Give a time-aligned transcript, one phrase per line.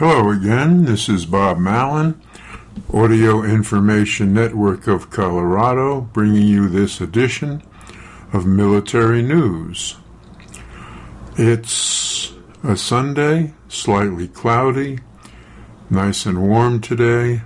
[0.00, 2.18] Hello again, this is Bob Mallon,
[2.90, 7.62] Audio Information Network of Colorado, bringing you this edition
[8.32, 9.98] of Military News.
[11.36, 12.32] It's
[12.64, 15.00] a Sunday, slightly cloudy,
[15.90, 17.42] nice and warm today,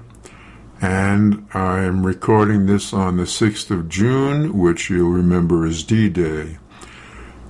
[0.80, 6.09] and I am recording this on the 6th of June, which you'll remember is D
[6.09, 6.59] Day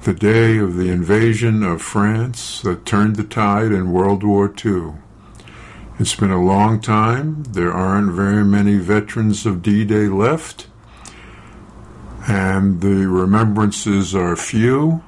[0.05, 4.93] the day of the invasion of France that turned the tide in World War II.
[5.99, 7.43] It's been a long time.
[7.45, 10.67] There aren't very many veterans of D Day left,
[12.29, 15.03] and the remembrances are few,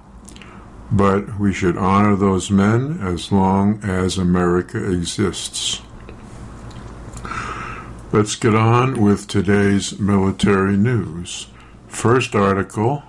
[0.90, 5.82] but we should honor those men as long as America exists.
[8.12, 11.48] Let's get on with today's military news.
[11.86, 13.02] First article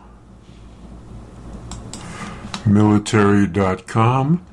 [2.67, 4.45] military.com.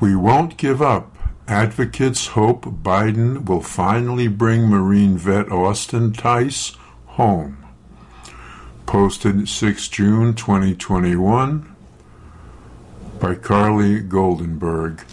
[0.00, 1.16] We won't give up.
[1.46, 6.72] Advocates hope Biden will finally bring Marine vet Austin Tice
[7.06, 7.64] home.
[8.86, 11.74] Posted 6 June 2021
[13.20, 15.04] by Carly Goldenberg.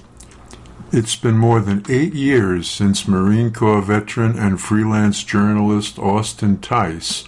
[0.92, 7.26] It's been more than eight years since Marine Corps veteran and freelance journalist Austin Tice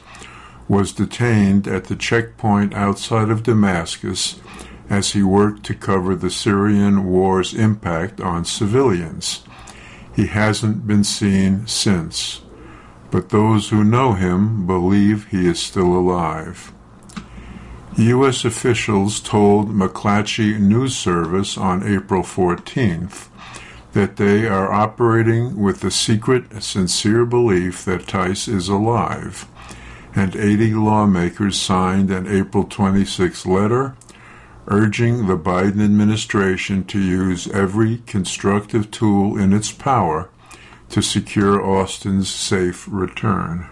[0.67, 4.39] was detained at the checkpoint outside of Damascus
[4.89, 9.43] as he worked to cover the Syrian war's impact on civilians.
[10.15, 12.41] He hasn't been seen since,
[13.09, 16.71] but those who know him believe he is still alive.
[17.97, 18.43] U.S.
[18.43, 23.27] officials told McClatchy News Service on April 14th
[23.93, 29.47] that they are operating with the secret, sincere belief that Tice is alive,
[30.15, 33.95] and 80 lawmakers signed an April 26 letter
[34.67, 40.29] urging the Biden administration to use every constructive tool in its power
[40.89, 43.67] to secure Austin's safe return.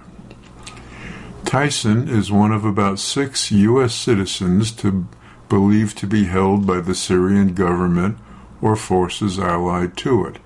[1.46, 3.94] Tyson is one of about six U.S.
[3.94, 5.08] citizens to
[5.50, 8.18] believed to be held by the Syrian government
[8.62, 10.38] or forces allied to it.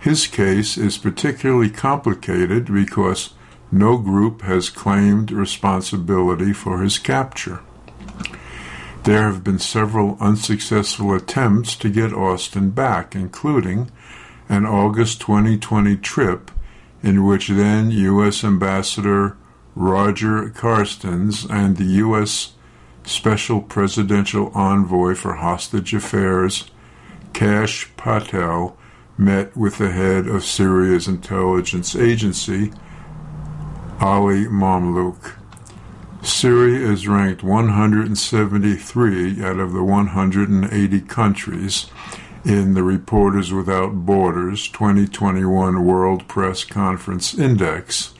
[0.00, 3.30] His case is particularly complicated because
[3.70, 7.60] no group has claimed responsibility for his capture.
[9.04, 13.90] There have been several unsuccessful attempts to get Austin back, including
[14.48, 16.50] an August 2020 trip
[17.02, 18.42] in which then U.S.
[18.42, 19.36] Ambassador
[19.74, 22.54] Roger Carstens and the U.S.
[23.04, 26.70] Special Presidential Envoy for Hostage Affairs
[27.34, 28.74] Kash Patel
[29.18, 32.72] met with the head of Syria's intelligence agency,
[34.00, 35.43] Ali Mamlouk.
[36.24, 41.86] Syria is ranked 173 out of the 180 countries
[42.46, 48.14] in the Reporters Without Borders 2021 World Press Conference Index.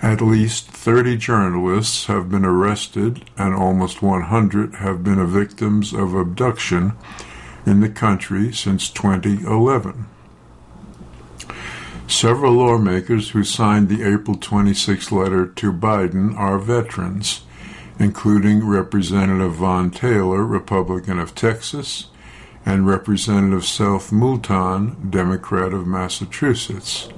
[0.00, 6.94] At least 30 journalists have been arrested and almost 100 have been victims of abduction
[7.66, 10.06] in the country since 2011.
[12.10, 17.42] Several lawmakers who signed the April 26 letter to Biden are veterans,
[18.00, 22.08] including Representative Van Taylor, Republican of Texas,
[22.66, 27.08] and Representative Seth Moulton, Democrat of Massachusetts.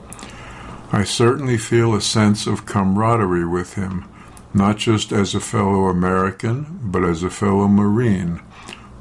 [0.93, 4.05] I certainly feel a sense of camaraderie with him,
[4.53, 8.43] not just as a fellow American, but as a fellow Marine.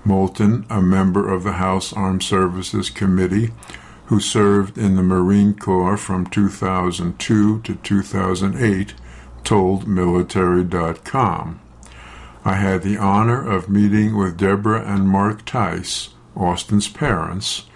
[0.05, 3.51] Moulton, a member of the House Armed Services Committee,
[4.11, 8.93] who served in the Marine Corps from 2002 to 2008,
[9.45, 11.61] told Military.com.
[12.43, 17.67] I had the honor of meeting with Deborah and Mark Tice, Austin's parents,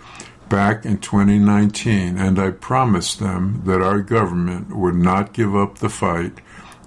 [0.50, 5.88] back in 2019, and I promised them that our government would not give up the
[5.88, 6.42] fight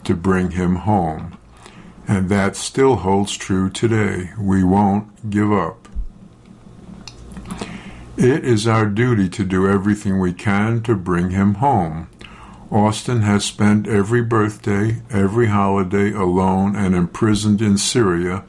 [0.04, 1.38] to bring him home.
[2.06, 4.30] And that still holds true today.
[4.38, 5.87] We won't give up.
[8.18, 12.08] It is our duty to do everything we can to bring him home.
[12.68, 18.42] Austin has spent every birthday, every holiday alone and imprisoned in Syria,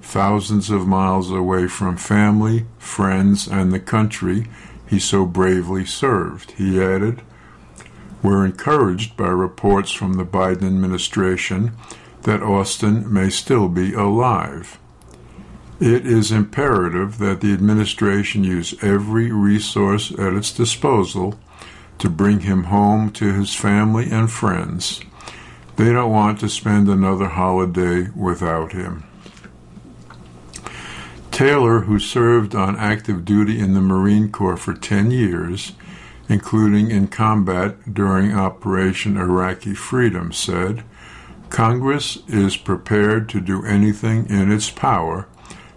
[0.00, 4.46] thousands of miles away from family, friends, and the country
[4.88, 6.52] he so bravely served.
[6.52, 7.20] He added,
[8.22, 11.72] We're encouraged by reports from the Biden administration
[12.22, 14.78] that Austin may still be alive.
[15.82, 21.40] It is imperative that the administration use every resource at its disposal
[21.98, 25.00] to bring him home to his family and friends.
[25.74, 29.02] They don't want to spend another holiday without him.
[31.32, 35.72] Taylor, who served on active duty in the Marine Corps for 10 years,
[36.28, 40.84] including in combat during Operation Iraqi Freedom, said,
[41.50, 45.26] Congress is prepared to do anything in its power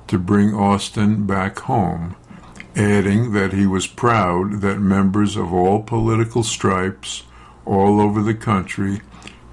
[0.08, 2.16] to bring Austin back home,
[2.76, 7.24] adding that he was proud that members of all political stripes
[7.66, 9.02] all over the country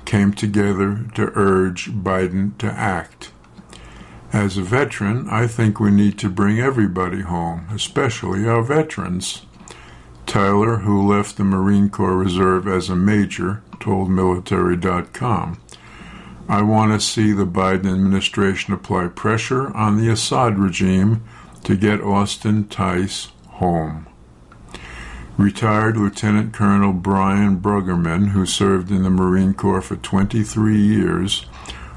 [0.04, 3.32] came together to urge Biden to act.
[4.32, 9.43] As a veteran, I think we need to bring everybody home, especially our veterans.
[10.26, 15.62] Taylor, who left the Marine Corps Reserve as a major, told Military.com.
[16.49, 21.25] I want to see the Biden administration apply pressure on the Assad regime
[21.65, 24.06] to get Austin Tice home.
[25.39, 31.47] Retired Lieutenant Colonel Brian Bruggeman, who served in the Marine Corps for 23 years,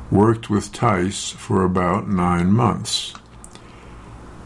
[0.10, 3.14] worked with Tice for about nine months.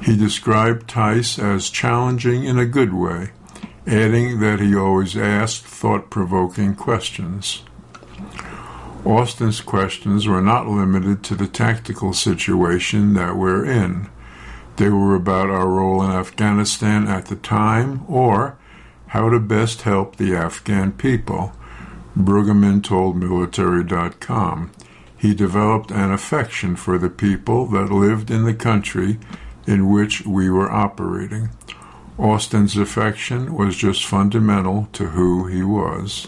[0.02, 3.32] He described Tice as challenging in a good way,
[3.86, 7.64] adding that he always asked thought provoking questions.
[9.06, 14.10] Austin's questions were not limited to the tactical situation that we're in.
[14.76, 18.58] They were about our role in Afghanistan at the time or
[19.08, 21.54] how to best help the Afghan people.
[22.18, 24.72] Bruggeman told Military.com.
[25.18, 29.20] He developed an affection for the people that lived in the country
[29.66, 31.50] in which we were operating.
[32.18, 36.28] Austin's affection was just fundamental to who he was.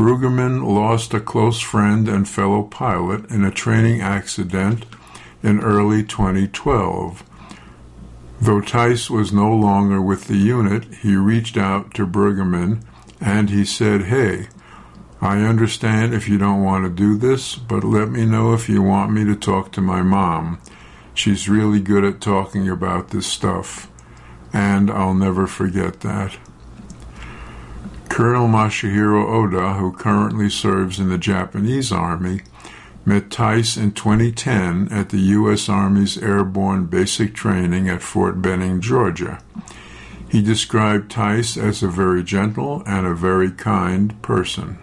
[0.00, 4.86] Bruggeman lost a close friend and fellow pilot in a training accident
[5.42, 7.22] in early 2012.
[8.40, 12.82] Though Tice was no longer with the unit, he reached out to Bruggeman
[13.20, 14.48] and he said, Hey,
[15.20, 18.80] I understand if you don't want to do this, but let me know if you
[18.80, 20.62] want me to talk to my mom.
[21.12, 23.90] She's really good at talking about this stuff,
[24.50, 26.38] and I'll never forget that.
[28.10, 32.40] Colonel Masahiro Oda, who currently serves in the Japanese Army,
[33.06, 35.68] met Tice in 2010 at the U.S.
[35.68, 39.40] Army's Airborne Basic Training at Fort Benning, Georgia.
[40.28, 44.78] He described Tice as a very gentle and a very kind person.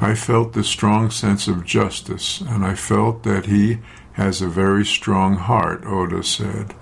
[0.00, 3.78] I felt the strong sense of justice, and I felt that he
[4.12, 6.74] has a very strong heart, Oda said,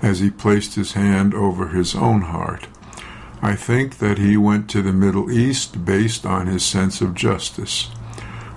[0.00, 2.66] as he placed his hand over his own heart.
[3.40, 7.88] I think that he went to the Middle East based on his sense of justice.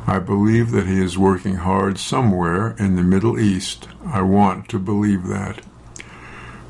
[0.08, 3.88] I believe that he is working hard somewhere in the Middle East.
[4.06, 5.62] I want to believe that.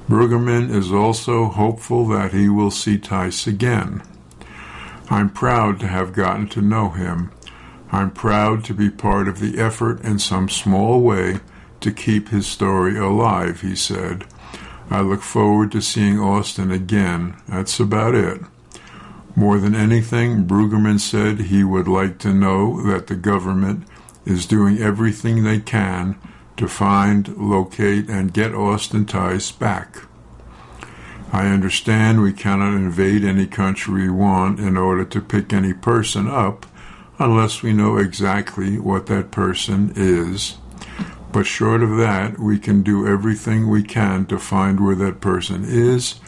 [0.10, 4.04] Bruggeman is also hopeful that he will see Tice again.
[5.10, 7.32] I'm proud to have gotten to know him.
[7.94, 11.40] I'm proud to be part of the effort in some small way
[11.80, 14.26] to keep his story alive, he said.
[14.92, 17.38] I look forward to seeing Austin again.
[17.48, 18.42] That's about it.
[19.38, 23.88] More than anything, Bruggeman said he would like to know that the government
[24.26, 26.20] is doing everything they can
[26.58, 30.00] to find, locate, and get Austin Tice back.
[31.32, 36.28] I understand we cannot invade any country we want in order to pick any person
[36.28, 36.66] up
[37.18, 40.58] unless we know exactly what that person is
[41.32, 45.64] but short of that, we can do everything we can to find where that person
[45.66, 46.20] is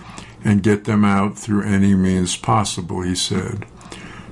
[0.43, 3.65] and get them out through any means possible, he said.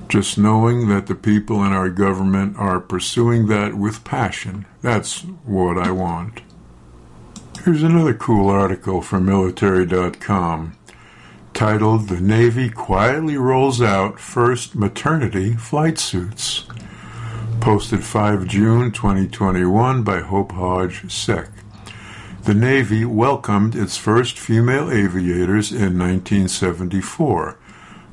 [0.08, 5.78] Just knowing that the people in our government are pursuing that with passion, that's what
[5.78, 6.42] I want.
[7.64, 10.76] Here's another cool article from Military.com
[11.54, 16.66] titled The Navy Quietly Rolls Out First Maternity Flight Suits
[17.62, 21.48] posted 5 June 2021 by Hope Hodge Seck.
[22.42, 27.56] The Navy welcomed its first female aviators in 1974.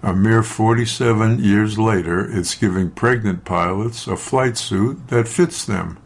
[0.03, 5.97] A mere 47 years later, it's giving pregnant pilots a flight suit that fits them.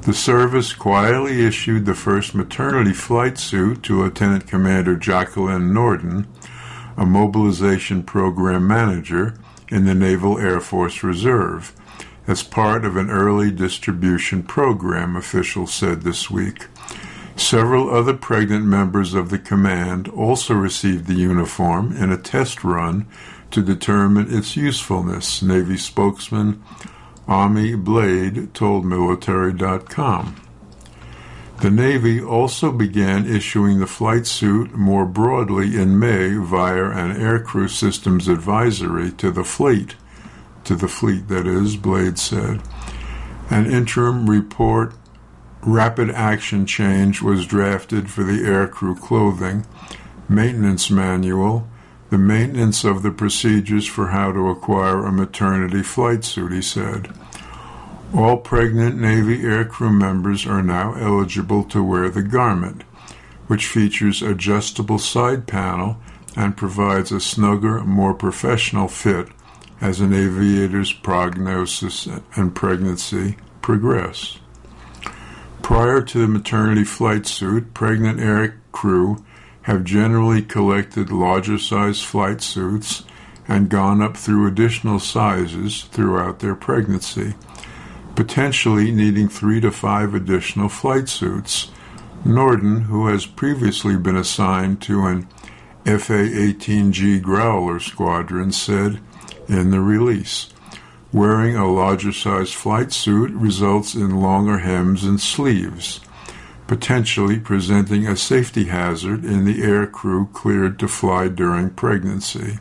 [0.00, 6.26] The service quietly issued the first maternity flight suit to Lieutenant Commander Jacqueline Norden,
[6.96, 9.34] a mobilization program manager
[9.68, 11.74] in the Naval Air Force Reserve
[12.26, 16.66] as part of an early distribution program, officials said this week.
[17.36, 23.06] Several other pregnant members of the command also received the uniform in a test run
[23.50, 26.62] to determine its usefulness, Navy spokesman
[27.26, 30.36] Ami Blade told Military.com.
[31.60, 37.68] The Navy also began issuing the flight suit more broadly in May via an aircrew
[37.68, 39.94] systems advisory to the fleet
[40.64, 42.62] to the fleet, that is, Blade said.
[43.50, 44.94] An interim report
[45.62, 49.66] rapid action change was drafted for the aircrew clothing,
[50.28, 51.68] maintenance manual,
[52.10, 57.12] the maintenance of the procedures for how to acquire a maternity flight suit, he said.
[58.14, 62.82] All pregnant Navy aircrew members are now eligible to wear the garment,
[63.46, 65.96] which features adjustable side panel
[66.36, 69.28] and provides a snugger, more professional fit
[69.80, 72.06] as an aviator's prognosis
[72.36, 74.38] and pregnancy progress.
[75.62, 79.24] Prior to the maternity flight suit, pregnant air crew
[79.62, 83.04] have generally collected larger size flight suits
[83.46, 87.34] and gone up through additional sizes throughout their pregnancy,
[88.14, 91.70] potentially needing three to five additional flight suits.
[92.24, 95.26] Norden, who has previously been assigned to an
[95.86, 99.00] EA 18G Growler squadron, said
[99.50, 100.48] in the release.
[101.12, 106.00] Wearing a larger size flight suit results in longer hems and sleeves
[106.70, 112.60] potentially presenting a safety hazard in the air crew cleared to fly during pregnancy.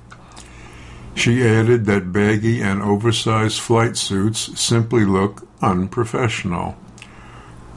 [1.13, 6.75] She added that baggy and oversized flight suits simply look unprofessional.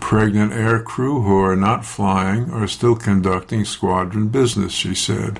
[0.00, 5.38] Pregnant air crew who are not flying are still conducting squadron business, she said.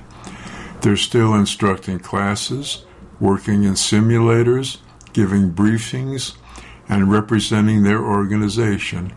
[0.83, 2.85] They're still instructing classes,
[3.23, 4.77] working in simulators,
[5.15, 6.37] giving briefings,
[6.89, 9.15] and representing their organization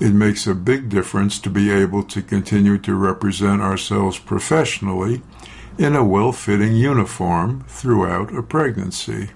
[0.00, 5.22] it makes a big difference to be able to continue to represent ourselves professionally
[5.76, 9.30] in a well fitting uniform throughout a pregnancy.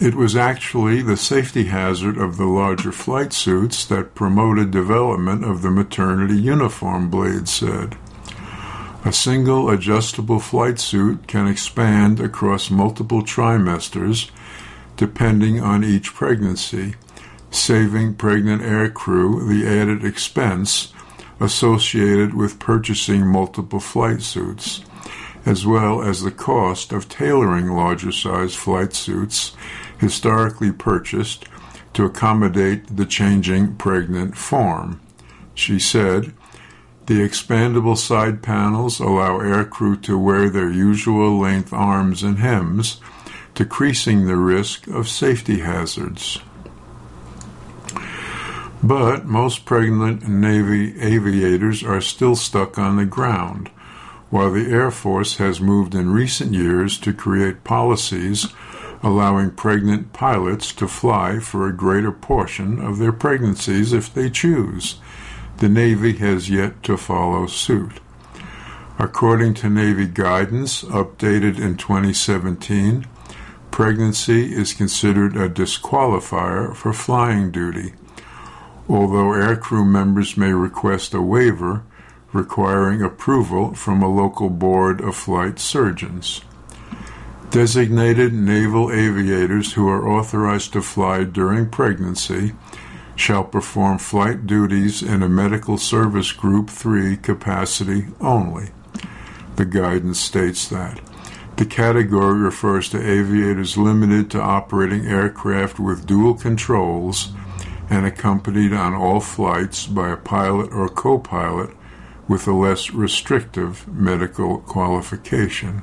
[0.00, 5.62] It was actually the safety hazard of the larger flight suits that promoted development of
[5.62, 7.96] the maternity uniform, Blade said.
[9.04, 14.30] A single adjustable flight suit can expand across multiple trimesters
[14.96, 16.94] depending on each pregnancy
[17.50, 20.92] saving pregnant aircrew the added expense
[21.38, 24.82] associated with purchasing multiple flight suits,
[25.44, 29.54] as well as the cost of tailoring larger size flight suits
[29.98, 31.44] historically purchased
[31.92, 35.00] to accommodate the changing pregnant form.
[35.54, 36.32] She said,
[37.06, 43.00] the expandable side panels allow aircrew to wear their usual length arms and hems,
[43.54, 46.38] decreasing the risk of safety hazards.
[48.82, 53.68] But most pregnant Navy aviators are still stuck on the ground,
[54.30, 58.48] while the Air Force has moved in recent years to create policies
[59.02, 64.96] allowing pregnant pilots to fly for a greater portion of their pregnancies if they choose.
[65.62, 68.00] The Navy has yet to follow suit.
[68.98, 73.06] According to Navy guidance updated in 2017,
[73.70, 77.92] pregnancy is considered a disqualifier for flying duty
[78.88, 81.84] although aircrew members may request a waiver
[82.32, 86.40] requiring approval from a local board of flight surgeons.
[87.50, 92.52] Designated naval aviators who are authorized to fly during pregnancy
[93.16, 98.70] shall perform flight duties in a medical service group 3 capacity only.
[99.56, 101.00] The guidance states that.
[101.56, 107.28] The category refers to aviators limited to operating aircraft with dual controls
[107.90, 111.70] and accompanied on all flights by a pilot or co pilot
[112.26, 115.82] with a less restrictive medical qualification.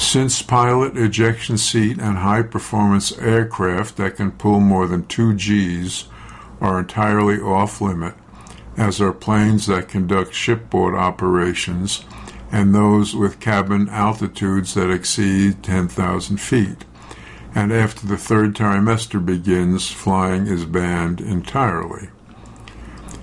[0.00, 6.06] Since pilot ejection seat and high performance aircraft that can pull more than 2 Gs
[6.60, 8.14] are entirely off limit,
[8.76, 12.04] as are planes that conduct shipboard operations
[12.50, 16.84] and those with cabin altitudes that exceed 10,000 feet
[17.54, 22.08] and after the third trimester begins, flying is banned entirely.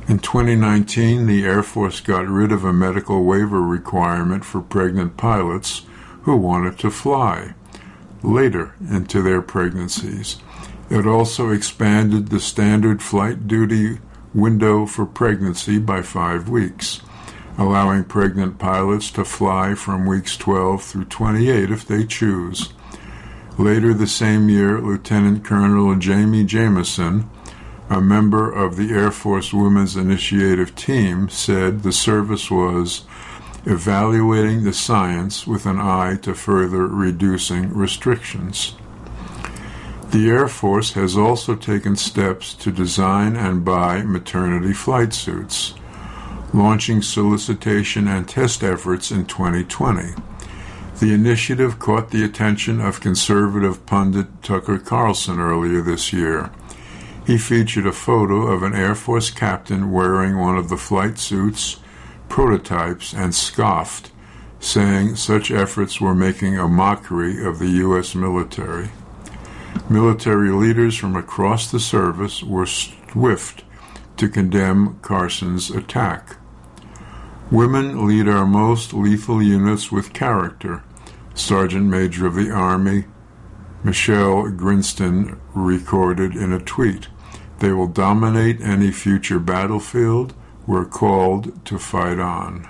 [0.07, 5.86] In 2019, the Air Force got rid of a medical waiver requirement for pregnant pilots
[6.27, 7.53] who wanted to fly
[8.21, 10.35] later into their pregnancies.
[10.89, 13.99] It also expanded the standard flight duty
[14.33, 16.99] window for pregnancy by five weeks,
[17.57, 22.73] allowing pregnant pilots to fly from weeks 12 through 28 if they choose.
[23.57, 27.29] Later the same year, Lieutenant Colonel Jamie Jameson,
[27.89, 33.03] a member of the Air Force Women's Initiative Team, said the service was
[33.67, 38.75] evaluating the science with an eye to further reducing restrictions.
[40.11, 45.73] The Air Force has also taken steps to design and buy maternity flight suits,
[46.53, 50.13] launching solicitation and test efforts in 2020.
[51.01, 56.51] The initiative caught the attention of conservative pundit Tucker Carlson earlier this year.
[57.25, 61.81] He featured a photo of an Air Force captain wearing one of the flight suits
[62.37, 64.11] prototypes and scoffed,
[64.59, 68.13] saying such efforts were making a mockery of the U.S.
[68.13, 68.91] military.
[69.89, 73.63] Military leaders from across the service were swift
[74.17, 76.35] to condemn Carlson's attack.
[77.49, 80.83] Women lead our most lethal units with character,
[81.33, 83.05] Sergeant Major of the Army
[83.83, 87.07] Michelle Grinston recorded in a tweet.
[87.61, 90.35] They will dominate any future battlefield.
[90.67, 92.67] We're called to fight on.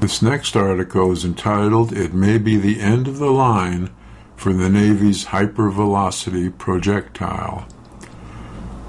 [0.00, 3.90] This next article is entitled It May Be the End of the Line
[4.34, 7.68] for the Navy's Hypervelocity Projectile.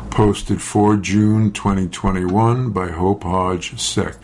[0.10, 4.16] Posted 4 June 2021 by Hope Hodge Seck.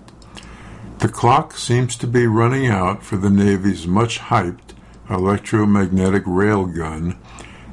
[1.00, 4.76] The clock seems to be running out for the Navy's much hyped
[5.10, 7.18] electromagnetic railgun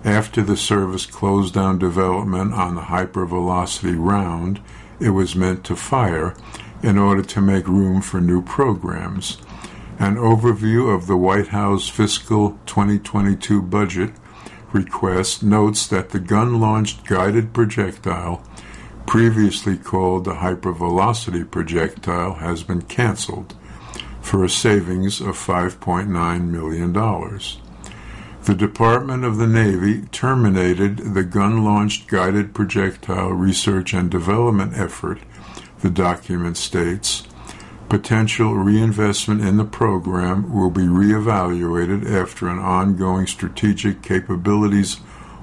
[0.04, 4.60] after the service closed down development on the hypervelocity round
[5.00, 6.35] it was meant to fire
[6.83, 9.38] in order to make room for new programs.
[9.99, 14.12] An overview of the White House fiscal 2022 budget
[14.73, 18.42] request notes that the gun launched guided projectile,
[19.07, 23.54] previously called the hypervelocity projectile, has been canceled
[24.21, 26.92] for a savings of $5.9 million.
[28.44, 35.18] The Department of the Navy terminated the gun launched guided projectile research and development effort,
[35.80, 37.25] the document states.
[37.90, 45.00] Potential reinvestment in the program will be reevaluated after an ongoing strategic capabilities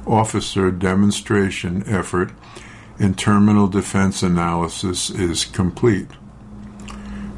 [0.08, 2.32] officer demonstration effort
[2.98, 6.08] in terminal defense analysis is complete.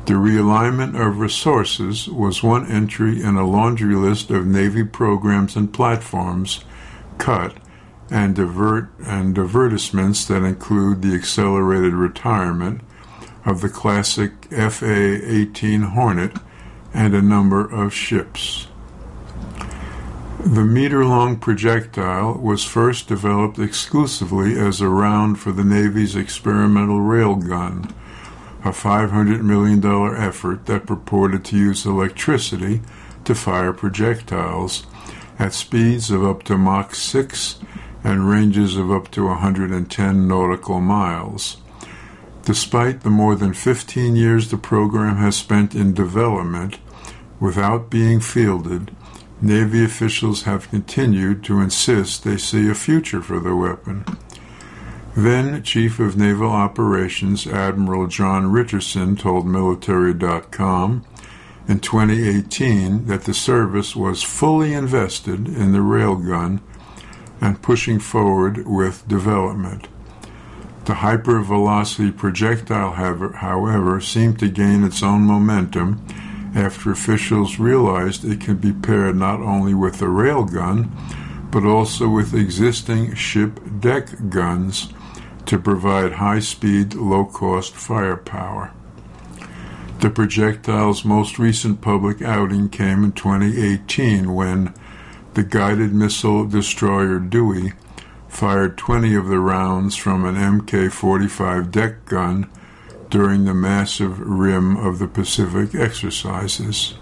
[0.05, 5.71] The realignment of resources was one entry in a laundry list of Navy programs and
[5.71, 6.63] platforms
[7.17, 7.53] cut
[8.09, 12.81] and divert and divertissements that include the accelerated retirement
[13.45, 16.37] of the classic FA-18 Hornet
[16.93, 18.67] and a number of ships.
[20.39, 27.93] The meter-long projectile was first developed exclusively as a round for the Navy's experimental railgun
[28.63, 29.83] a $500 million
[30.15, 32.81] effort that purported to use electricity
[33.23, 34.85] to fire projectiles
[35.37, 37.59] at speeds of up to Mach 6
[38.03, 41.57] and ranges of up to 110 nautical miles.
[42.43, 46.79] Despite the more than 15 years the program has spent in development
[47.39, 48.91] without being fielded,
[49.41, 54.03] Navy officials have continued to insist they see a future for the weapon.
[55.23, 61.05] Then Chief of Naval Operations Admiral John Richardson told Military.com
[61.67, 66.61] in 2018 that the service was fully invested in the railgun
[67.41, 69.89] and pushing forward with development.
[70.85, 76.01] The hypervelocity projectile, however, seemed to gain its own momentum
[76.55, 80.89] after officials realized it can be paired not only with the railgun,
[81.51, 84.93] but also with existing ship deck guns
[85.49, 88.71] to provide high speed, low cost firepower.
[89.99, 94.75] The projectile's most recent public outing came in 2018 when
[95.33, 97.73] the guided missile destroyer Dewey
[98.27, 102.47] fired 20 of the rounds from an MK 45 deck gun
[103.09, 106.93] during the massive rim of the Pacific exercises.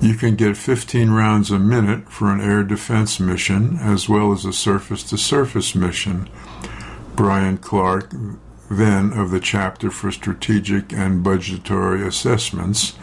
[0.00, 4.46] You can get 15 rounds a minute for an air defense mission as well as
[4.46, 6.26] a surface to surface mission
[7.18, 8.12] Brian Clark,
[8.70, 12.96] then of the Chapter for Strategic and Budgetary Assessments,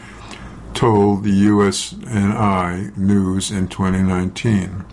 [0.72, 4.86] told the USNI News in 2019.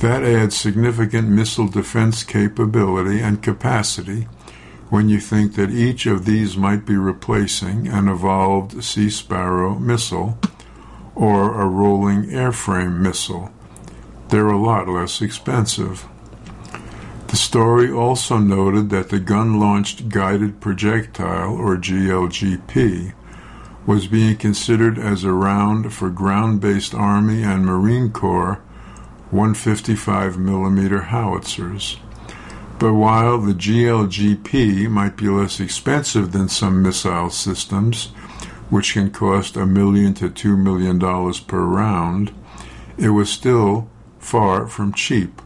[0.00, 4.26] That adds significant missile defense capability and capacity
[4.90, 10.36] when you think that each of these might be replacing an evolved Sea Sparrow missile
[11.14, 13.52] or a rolling airframe missile.
[14.30, 16.08] They're a lot less expensive.
[17.32, 23.14] The story also noted that the gun launched guided projectile, or GLGP,
[23.86, 28.56] was being considered as a round for ground based Army and Marine Corps
[29.30, 31.96] 155 millimeter howitzers.
[32.78, 38.08] But while the GLGP might be less expensive than some missile systems,
[38.68, 42.30] which can cost a million to two million dollars per round,
[42.98, 45.40] it was still far from cheap.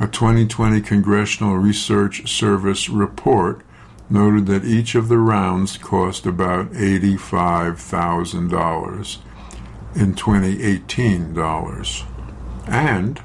[0.00, 3.60] A 2020 Congressional Research Service report
[4.08, 9.18] noted that each of the rounds cost about $85,000
[9.94, 12.04] in 2018 dollars.
[12.66, 13.20] And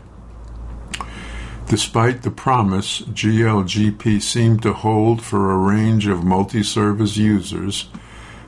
[1.68, 7.90] Despite the promise GLGP seemed to hold for a range of multi service users,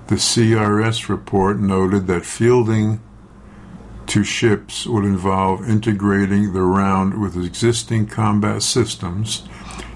[0.05, 3.01] the CRS report noted that fielding
[4.07, 9.47] to ships would involve integrating the round with existing combat systems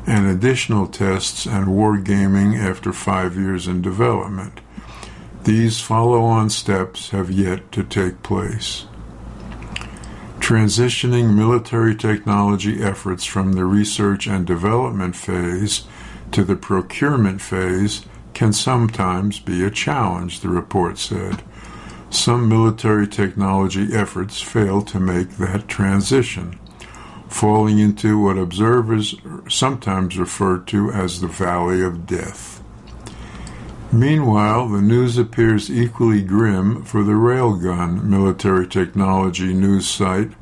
[0.06, 4.60] and additional tests and wargaming after five years in development.
[5.44, 8.86] These follow on steps have yet to take place.
[10.40, 15.86] Transitioning military technology efforts from the research and development phase
[16.32, 21.44] to the procurement phase can sometimes be a challenge, the report said.
[22.12, 26.60] Some military technology efforts fail to make that transition,
[27.30, 29.16] falling into what observers
[29.50, 32.62] sometimes refer to as the Valley of Death.
[33.94, 40.34] Meanwhile, the news appears equally grim for the Railgun military technology news site.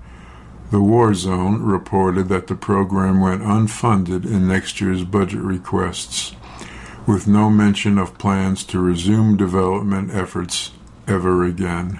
[0.72, 6.36] The War Zone reported that the program went unfunded in next year's budget requests
[7.06, 10.72] with no mention of plans to resume development efforts
[11.10, 12.00] ever again.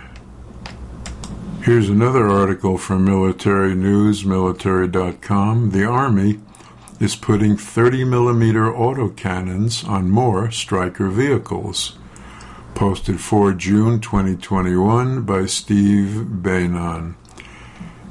[1.64, 5.72] Here's another article from Military News, military.com.
[5.72, 6.40] The Army
[7.00, 11.98] is putting 30 millimeter autocannons on more Stryker vehicles.
[12.76, 17.16] Posted for June 2021 by Steve Beynon.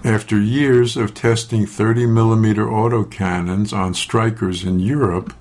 [0.03, 5.33] After years of testing 30 millimeter autocannons on Strykers in Europe,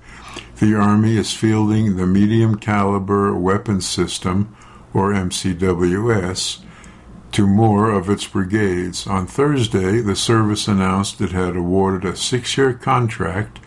[0.60, 4.54] the Army is fielding the Medium Caliber Weapon System,
[4.94, 6.60] or MCWS,
[7.32, 9.06] to more of its brigades.
[9.06, 13.60] On Thursday, the service announced it had awarded a six year contract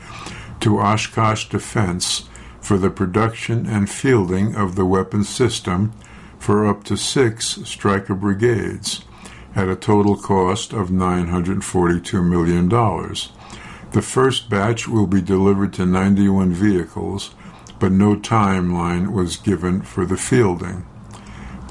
[0.61, 2.29] to Oshkosh Defense
[2.59, 5.93] for the production and fielding of the weapon system
[6.37, 9.03] for up to six Stryker brigades
[9.55, 12.69] at a total cost of $942 million.
[13.91, 17.35] The first batch will be delivered to 91 vehicles,
[17.79, 20.85] but no timeline was given for the fielding.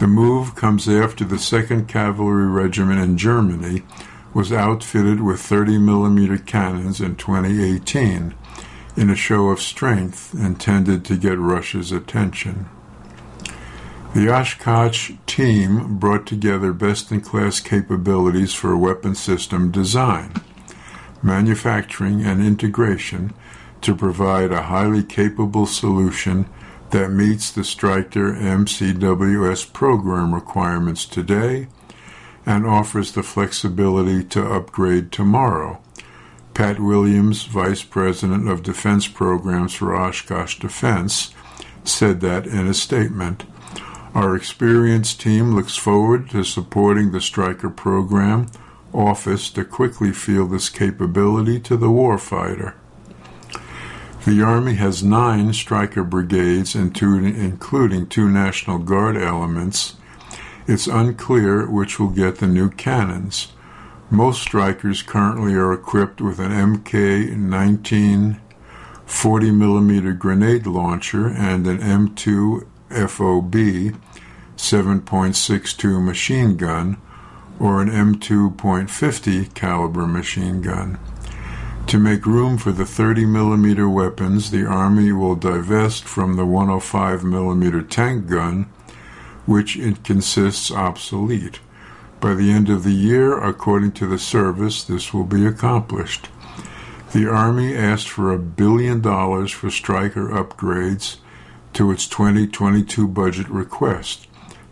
[0.00, 3.82] The move comes after the 2nd Cavalry Regiment in Germany
[4.34, 8.34] was outfitted with 30 millimeter cannons in 2018
[8.96, 12.68] in a show of strength intended to get Russia's attention.
[14.14, 20.32] The Oshkosh team brought together best in class capabilities for weapon system design
[21.22, 23.32] manufacturing, and integration
[23.82, 26.48] to provide a highly capable solution
[26.90, 31.68] that meets the Stryker MCWS program requirements today
[32.44, 35.80] and offers the flexibility to upgrade tomorrow.
[36.54, 41.32] Pat Williams, Vice President of Defense Programs for Oshkosh Defense,
[41.84, 43.44] said that in a statement.
[44.14, 48.48] Our experienced team looks forward to supporting the Stryker program
[48.92, 52.74] office to quickly field this capability to the warfighter.
[54.26, 59.94] The Army has nine Stryker brigades, including two National Guard elements.
[60.66, 63.48] It's unclear which will get the new cannons.
[64.10, 68.40] Most Strykers currently are equipped with an MK 19
[69.06, 73.54] 40 millimeter grenade launcher and an M2 FOB
[74.56, 76.96] 7.62 machine gun
[77.58, 80.98] or an M2.50 caliber machine gun.
[81.90, 87.24] To make room for the 30 millimeter weapons, the Army will divest from the 105
[87.24, 88.70] millimeter tank gun,
[89.44, 91.58] which it consists obsolete.
[92.20, 96.28] By the end of the year, according to the service, this will be accomplished.
[97.12, 101.16] The Army asked for a billion dollars for Stryker upgrades
[101.72, 104.28] to its 2022 budget request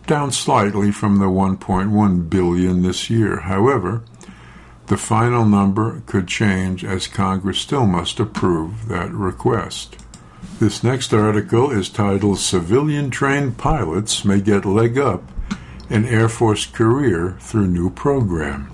[0.06, 3.40] down slightly from the 1.1 billion this year.
[3.40, 4.02] However,
[4.88, 9.96] the final number could change as Congress still must approve that request.
[10.60, 15.22] This next article is titled Civilian Trained Pilots May Get Leg Up
[15.90, 18.72] in Air Force Career Through New Program.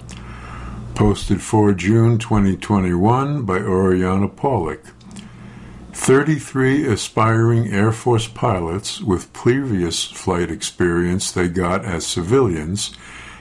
[0.95, 4.93] Posted for June 2021 by Oriana Pawlyk.
[5.93, 12.93] 33 aspiring Air Force pilots with previous flight experience they got as civilians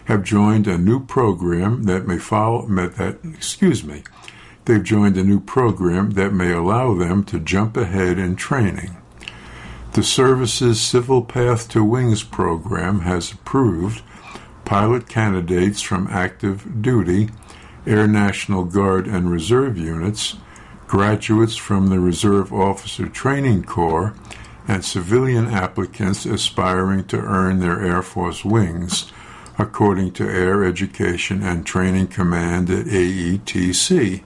[0.05, 4.03] have joined a new program that may follow that excuse me
[4.65, 8.95] they've joined a new program that may allow them to jump ahead in training.
[9.93, 14.01] The service's Civil Path to Wings program has approved
[14.65, 17.29] pilot candidates from active duty,
[17.85, 20.37] Air National Guard and Reserve units
[20.87, 24.13] graduates from the Reserve Officer Training Corps,
[24.67, 29.11] and civilian applicants aspiring to earn their Air Force wings,
[29.57, 34.23] according to Air Education and Training Command at AETC.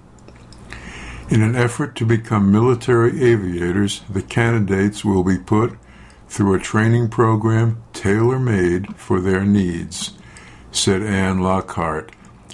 [1.29, 5.77] In an effort to become military aviators, the candidates will be put
[6.29, 10.13] through a training program tailor made for their needs,
[10.71, 12.11] said Anne Lockhart,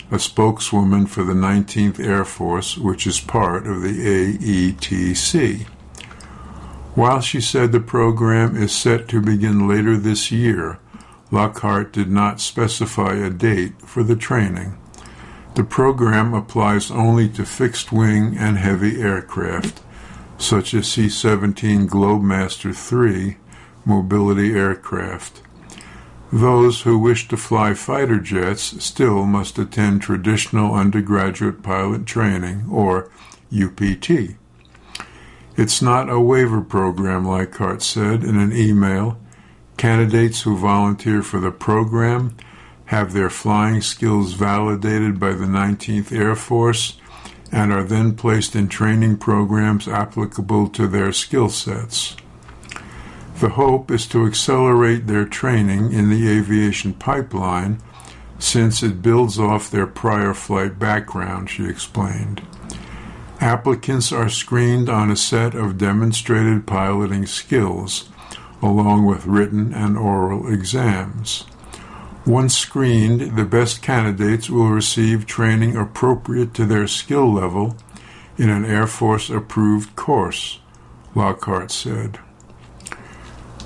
[0.10, 5.68] a spokeswoman for the 19th Air Force, which is part of the AETC.
[6.96, 10.80] While she said the program is set to begin later this year,
[11.34, 14.78] Lockhart did not specify a date for the training.
[15.56, 19.82] The program applies only to fixed wing and heavy aircraft,
[20.38, 23.38] such as C 17 Globemaster III
[23.84, 25.42] mobility aircraft.
[26.32, 33.10] Those who wish to fly fighter jets still must attend traditional undergraduate pilot training, or
[33.52, 34.36] UPT.
[35.58, 39.18] It's not a waiver program, Lockhart said in an email.
[39.84, 42.38] Candidates who volunteer for the program
[42.86, 46.98] have their flying skills validated by the 19th Air Force
[47.52, 52.16] and are then placed in training programs applicable to their skill sets.
[53.42, 57.82] The hope is to accelerate their training in the aviation pipeline
[58.40, 62.42] since it builds off their prior flight background, she explained.
[63.42, 68.08] Applicants are screened on a set of demonstrated piloting skills,
[68.64, 71.44] along with written and oral exams.
[72.26, 77.76] Once screened, the best candidates will receive training appropriate to their skill level
[78.38, 80.60] in an Air Force approved course,
[81.14, 82.20] Lockhart said.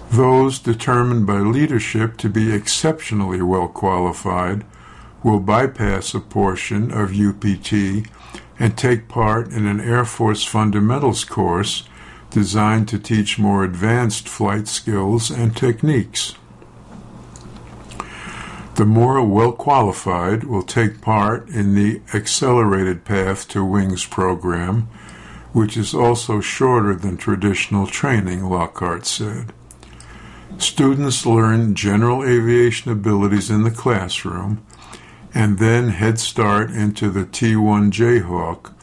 [0.10, 4.66] Those determined by leadership to be exceptionally well qualified
[5.22, 8.08] will bypass a portion of UPT
[8.60, 11.84] and take part in an Air Force fundamentals course
[12.38, 16.36] designed to teach more advanced flight skills and techniques.
[18.76, 24.88] The more well qualified will take part in the Accelerated Path to Wings program,
[25.52, 29.52] which is also shorter than traditional training, Lockhart said.
[30.60, 34.64] Students learn general aviation abilities in the classroom
[35.34, 38.76] and then head start into the T1 Jayhawk,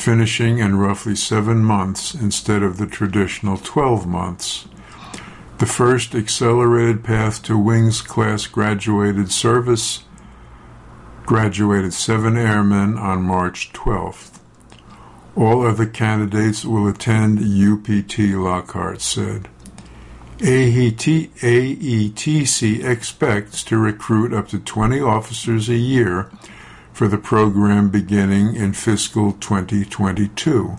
[0.00, 4.66] finishing in roughly seven months instead of the traditional 12 months.
[5.58, 10.04] The first accelerated path to Wings class graduated service
[11.26, 14.40] graduated seven airmen on March 12th.
[15.36, 19.48] All other candidates will attend UPT, Lockhart said.
[20.38, 21.42] AETC
[22.82, 26.30] expects to recruit up to 20 officers a year
[27.00, 30.76] for the program beginning in fiscal 2022.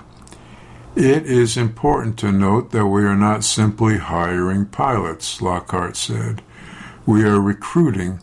[0.96, 6.44] It is important to note that we are not simply hiring pilots, Lockhart said.
[7.08, 8.20] We are recruiting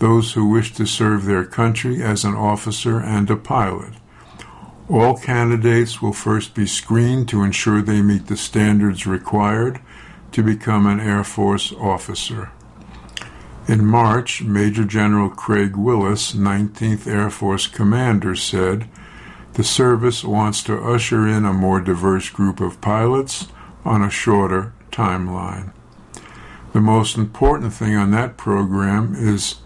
[0.00, 3.94] those who wish to serve their country as an officer and a pilot.
[4.90, 9.80] All candidates will first be screened to ensure they meet the standards required
[10.32, 12.50] to become an Air Force officer.
[13.70, 18.88] In March, Major General Craig Wills, 19th Air Force Commander, said
[19.52, 23.46] the service wants to usher in a more diverse group of pilots
[23.84, 25.72] on a shorter timeline.
[26.72, 29.60] The most important thing on that program is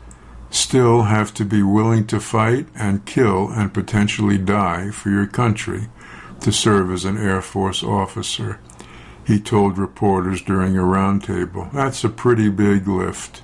[0.50, 5.88] still have to be willing to fight and kill and potentially die for your country
[6.40, 8.60] to serve as an Air Force officer
[9.26, 11.72] he told reporters during a roundtable.
[11.72, 13.40] That's a pretty big lift.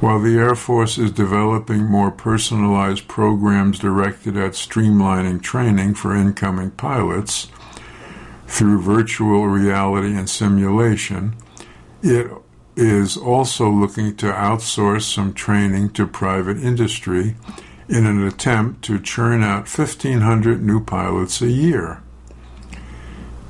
[0.00, 6.70] While the Air Force is developing more personalized programs directed at streamlining training for incoming
[6.70, 7.48] pilots
[8.46, 11.34] through virtual reality and simulation,
[12.00, 12.30] it
[12.76, 17.34] is also looking to outsource some training to private industry
[17.88, 22.00] in an attempt to churn out 1,500 new pilots a year.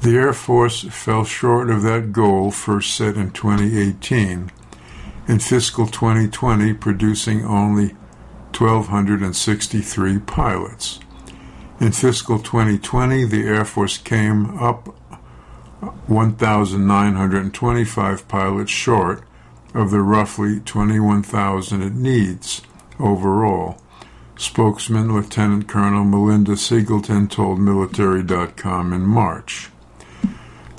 [0.00, 4.50] The Air Force fell short of that goal first set in 2018,
[5.28, 7.94] in fiscal 2020 producing only
[8.58, 10.98] 1,263 pilots.
[11.78, 14.88] In fiscal 2020, the Air Force came up
[16.08, 19.22] 1,925 pilots short
[19.74, 22.62] of the roughly 21,000 it needs
[22.98, 23.80] overall.
[24.36, 29.70] Spokesman Lieutenant Colonel Melinda Singleton told Military.com in March.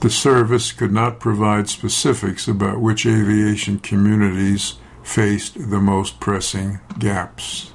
[0.01, 7.73] The service could not provide specifics about which aviation communities faced the most pressing gaps.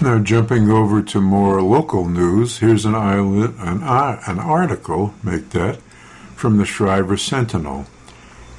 [0.00, 5.50] Now, jumping over to more local news, here's an, island, an, uh, an article, make
[5.50, 5.76] that,
[6.36, 7.86] from the Schriever Sentinel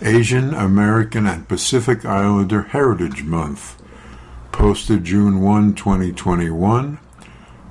[0.02, 3.82] Asian American and Pacific Islander Heritage Month,
[4.52, 7.00] posted June 1, 2021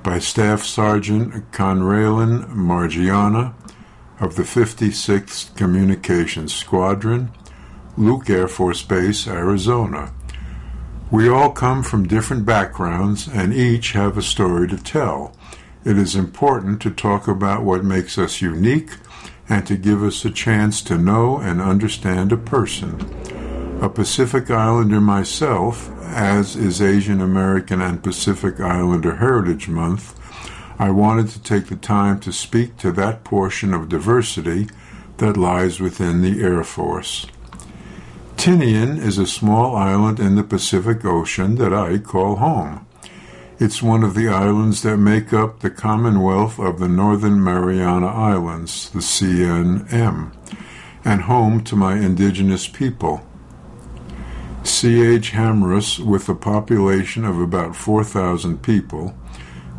[0.03, 3.53] by Staff Sergeant Conralyn Margiana
[4.19, 7.31] of the 56th Communications Squadron,
[7.97, 10.13] Luke Air Force Base, Arizona.
[11.11, 15.35] We all come from different backgrounds and each have a story to tell.
[15.83, 18.91] It is important to talk about what makes us unique
[19.47, 22.99] and to give us a chance to know and understand a person.
[23.81, 30.19] A Pacific Islander myself, as is Asian American and Pacific Islander Heritage Month,
[30.77, 34.67] I wanted to take the time to speak to that portion of diversity
[35.17, 37.27] that lies within the Air Force.
[38.35, 42.85] Tinian is a small island in the Pacific Ocean that I call home.
[43.57, 48.89] It's one of the islands that make up the Commonwealth of the Northern Mariana Islands,
[48.89, 50.33] the CNM,
[51.05, 53.25] and home to my indigenous people.
[54.63, 55.31] C.H.
[55.31, 59.15] Hamrus, with a population of about 4,000 people,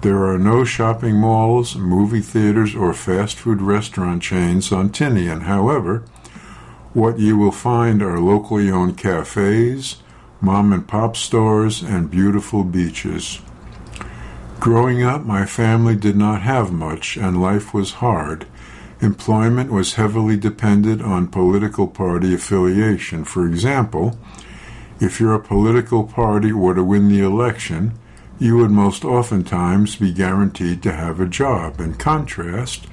[0.07, 5.43] there are no shopping malls, movie theaters, or fast food restaurant chains on Tinian.
[5.43, 6.05] However,
[6.93, 9.97] what you will find are locally owned cafes,
[10.41, 13.41] mom and pop stores, and beautiful beaches.
[14.61, 18.47] Growing up, my family did not have much, and life was hard.
[19.01, 23.25] Employment was heavily dependent on political party affiliation.
[23.25, 24.17] For example,
[25.01, 27.99] if your political party were to win the election,
[28.39, 31.81] you would most oftentimes be guaranteed to have a job.
[31.81, 32.87] In contrast,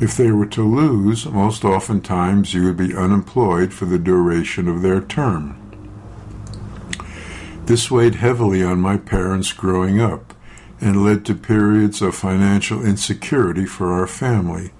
[0.00, 4.82] if they were to lose, most oftentimes you would be unemployed for the duration of
[4.82, 5.56] their term.
[7.66, 10.34] This weighed heavily on my parents growing up
[10.80, 14.72] and led to periods of financial insecurity for our family.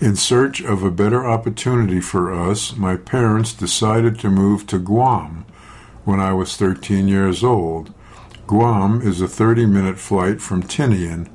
[0.00, 5.44] In search of a better opportunity for us, my parents decided to move to Guam
[6.04, 7.94] when I was 13 years old.
[8.52, 11.26] Guam is a 30 minute flight from Tinian,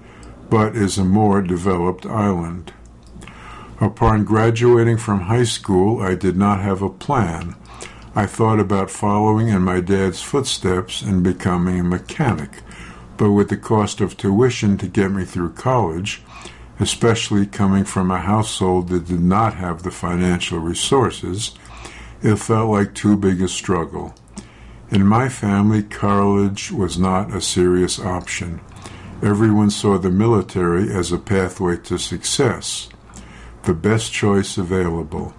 [0.52, 2.74] but is a more developed island.
[3.82, 7.56] Upon graduating from high school, I did not have a plan.
[8.16, 12.62] I thought about following in my dad's footsteps and becoming a mechanic
[13.18, 16.22] but with the cost of tuition to get me through college,
[16.80, 21.56] especially coming from a household that did not have the financial resources,
[22.22, 24.14] it felt like too big a struggle.
[24.90, 28.62] In my family, college was not a serious option.
[29.22, 32.88] Everyone saw the military as a pathway to success,
[33.64, 35.34] the best choice available.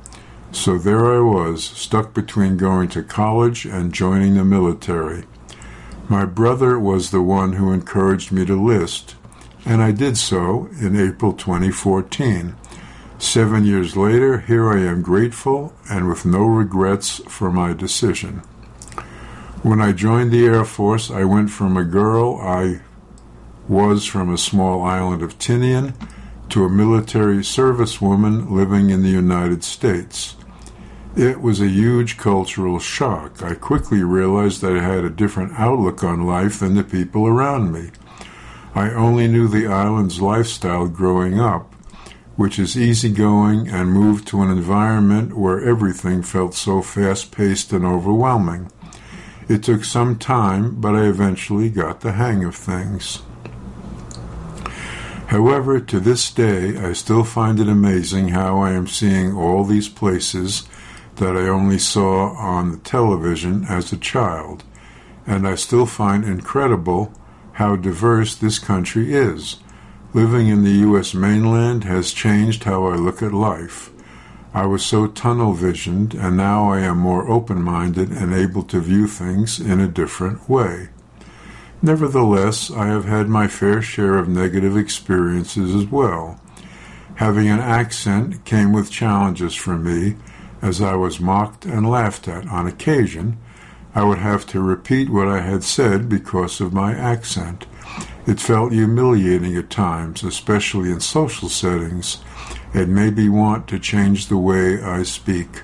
[0.53, 5.25] So there I was, stuck between going to college and joining the military.
[6.11, 9.17] My brother was the one who encouraged me to list,
[9.65, 12.55] and I did so in April 2014.
[13.19, 18.43] Seven years later, here I am grateful and with no regrets for my decision.
[19.65, 22.81] When I joined the Air Force, I went from a girl I
[23.67, 25.95] was from a small island of Tinian
[26.51, 30.37] to a military servicewoman living in the United States.
[31.17, 33.43] It was a huge cultural shock.
[33.43, 37.73] I quickly realized that I had a different outlook on life than the people around
[37.73, 37.91] me.
[38.77, 41.75] I only knew the island's lifestyle growing up,
[42.37, 47.85] which is easygoing and moved to an environment where everything felt so fast paced and
[47.85, 48.71] overwhelming.
[49.49, 53.23] It took some time, but I eventually got the hang of things.
[55.29, 59.89] However, to this day, I still find it amazing how I am seeing all these
[59.89, 60.65] places
[61.17, 64.65] that I only saw on the television as a child,
[65.27, 67.13] and I still find incredible
[67.53, 69.57] how diverse this country is.
[70.15, 71.13] Living in the U.S.
[71.13, 73.91] mainland has changed how I look at life.
[74.59, 78.81] I was so tunnel visioned, and now I am more open minded and able to
[78.81, 80.89] view things in a different way.
[81.81, 86.41] Nevertheless, I have had my fair share of negative experiences as well.
[87.15, 90.17] Having an accent came with challenges for me,
[90.61, 93.39] as I was mocked and laughed at on occasion,
[93.95, 97.67] I would have to repeat what I had said because of my accent.
[98.27, 102.19] It felt humiliating at times, especially in social settings,
[102.75, 105.63] and made me want to change the way I speak.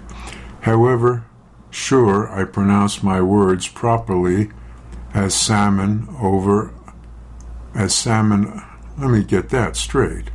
[0.63, 1.25] However,
[1.71, 4.51] sure, I pronounce my words properly
[5.13, 6.73] as salmon over
[7.75, 8.63] as salmon.
[8.99, 10.31] Let me get that straight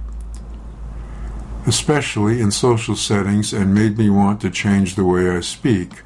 [1.69, 6.01] especially in social settings, and made me want to change the way I speak,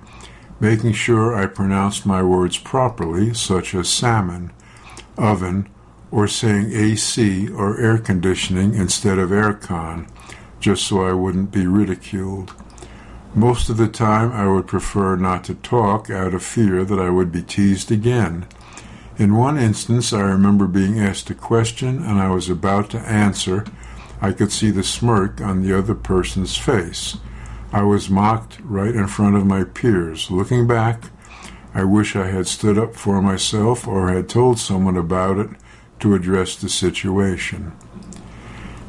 [0.60, 4.52] making sure I pronounced my words properly, such as salmon,
[5.18, 5.70] oven,
[6.12, 10.08] or saying AC or air conditioning instead of aircon,
[10.64, 12.54] just so I wouldn't be ridiculed.
[13.36, 17.10] Most of the time, I would prefer not to talk out of fear that I
[17.10, 18.46] would be teased again.
[19.18, 23.66] In one instance, I remember being asked a question and I was about to answer.
[24.22, 27.18] I could see the smirk on the other person's face.
[27.74, 30.32] I was mocked right in front of my peers.
[30.32, 31.10] Looking back,
[31.74, 35.50] I wish I had stood up for myself or had told someone about it
[36.00, 37.74] to address the situation.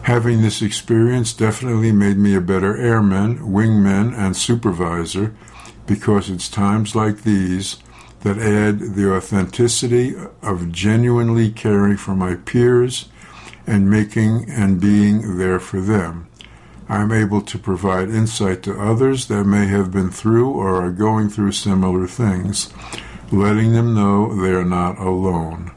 [0.05, 5.35] Having this experience definitely made me a better airman, wingman, and supervisor
[5.87, 7.79] because it's times like these
[8.21, 13.09] that add the authenticity of genuinely caring for my peers
[13.67, 16.29] and making and being there for them.
[16.87, 21.31] I'm able to provide insight to others that may have been through or are going
[21.31, 22.71] through similar things,
[23.33, 25.74] letting them know they are not alone.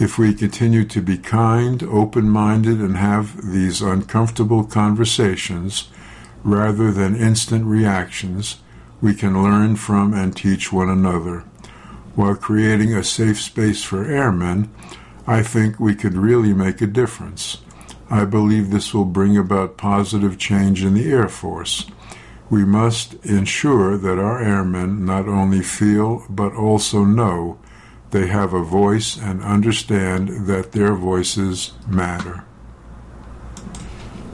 [0.00, 5.88] If we continue to be kind, open minded, and have these uncomfortable conversations
[6.44, 8.58] rather than instant reactions,
[9.00, 11.40] we can learn from and teach one another.
[12.14, 14.70] While creating a safe space for airmen,
[15.26, 17.58] I think we could really make a difference.
[18.08, 21.86] I believe this will bring about positive change in the Air Force.
[22.48, 27.58] We must ensure that our airmen not only feel but also know
[28.10, 32.44] they have a voice and understand that their voices matter.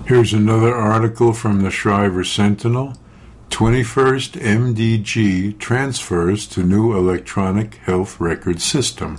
[0.06, 2.94] Here's another article from the Schriever Sentinel.
[3.50, 9.18] 21st MDG transfers to new electronic health record system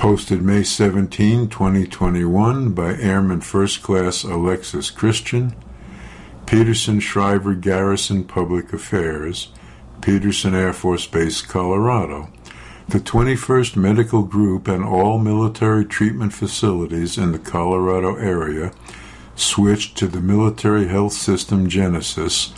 [0.00, 5.54] posted May 17, 2021 by Airman First Class Alexis Christian,
[6.46, 9.48] Peterson Schriever Garrison Public Affairs,
[10.00, 12.32] Peterson Air Force Base, Colorado.
[12.90, 18.72] The 21st Medical Group and all military treatment facilities in the Colorado area
[19.36, 22.52] switched to the Military Health System Genesis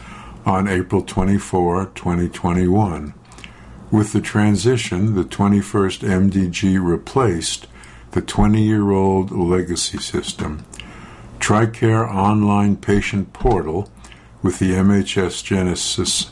[0.46, 3.12] on April 24, 2021.
[3.90, 7.66] With the transition, the 21st MDG replaced
[8.12, 10.64] the 20 year old legacy system.
[11.40, 13.90] TRICARE Online Patient Portal
[14.42, 16.30] with the MHS Genesis,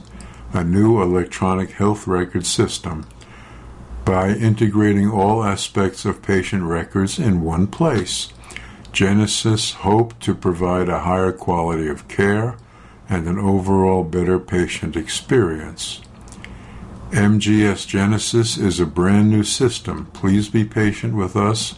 [0.55, 3.05] a new electronic health record system,
[4.11, 8.33] by integrating all aspects of patient records in one place.
[8.91, 12.57] Genesis hoped to provide a higher quality of care
[13.09, 16.01] and an overall better patient experience.
[17.13, 20.07] MGS Genesis is a brand new system.
[20.07, 21.77] Please be patient with us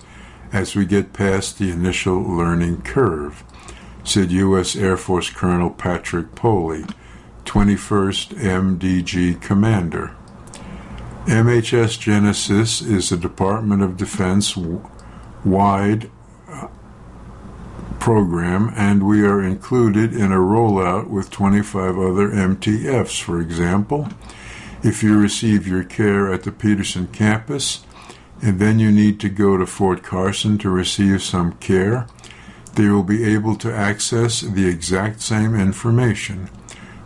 [0.55, 3.45] as we get past the initial learning curve,
[4.05, 4.75] said U.S.
[4.75, 6.87] Air Force Colonel Patrick Poley,
[7.45, 10.17] 21st MDG Commander.
[11.27, 14.57] MHS Genesis is a Department of Defense
[15.45, 16.11] wide
[16.49, 16.69] uh,
[18.01, 24.09] program, and we are included in a rollout with 25 other MTFs, for example
[24.83, 27.85] if you receive your care at the Peterson campus
[28.41, 32.09] and then you need to go to Fort Carson to receive some care,
[32.75, 36.51] they will be able to access the exact same information.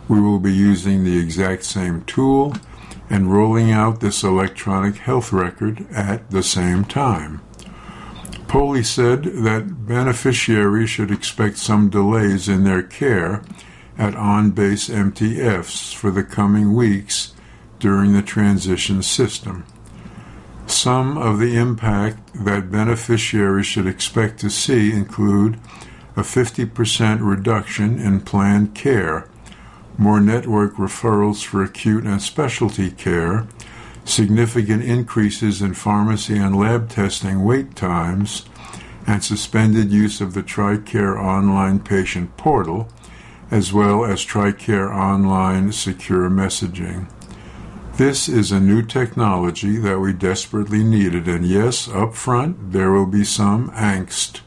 [0.07, 2.55] We will be using the exact same tool
[3.09, 7.41] and rolling out this electronic health record at the same time.
[8.47, 13.43] Poley said that beneficiaries should expect some delays in their care
[13.97, 17.33] at on base MTFs for the coming weeks
[17.79, 19.65] during the transition system.
[20.65, 25.59] Some of the impact that beneficiaries should expect to see include
[26.15, 29.29] a 50% reduction in planned care,
[29.97, 33.47] more network referrals for acute and specialty care,
[34.05, 38.45] significant increases in pharmacy and lab testing wait times,
[39.05, 42.89] and suspended use of the TRICARE online patient portal,
[43.49, 47.09] as well as TRICARE online secure messaging.
[47.95, 53.07] This is a new technology that we desperately needed, and yes, up front there will
[53.07, 54.41] be some angst,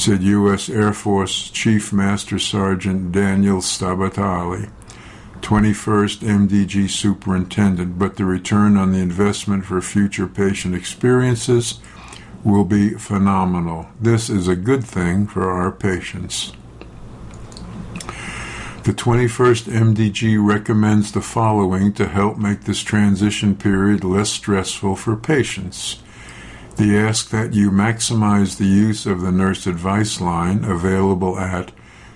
[0.00, 0.70] said U.S.
[0.70, 4.70] Air Force Chief Master Sergeant Daniel Stabatali,
[5.42, 11.80] 21st MDG Superintendent, but the return on the investment for future patient experiences
[12.42, 13.88] will be phenomenal.
[14.00, 16.54] This is a good thing for our patients.
[18.84, 25.14] The 21st MDG recommends the following to help make this transition period less stressful for
[25.14, 25.98] patients.
[26.80, 31.72] They ask that you maximize the use of the nurse advice line available at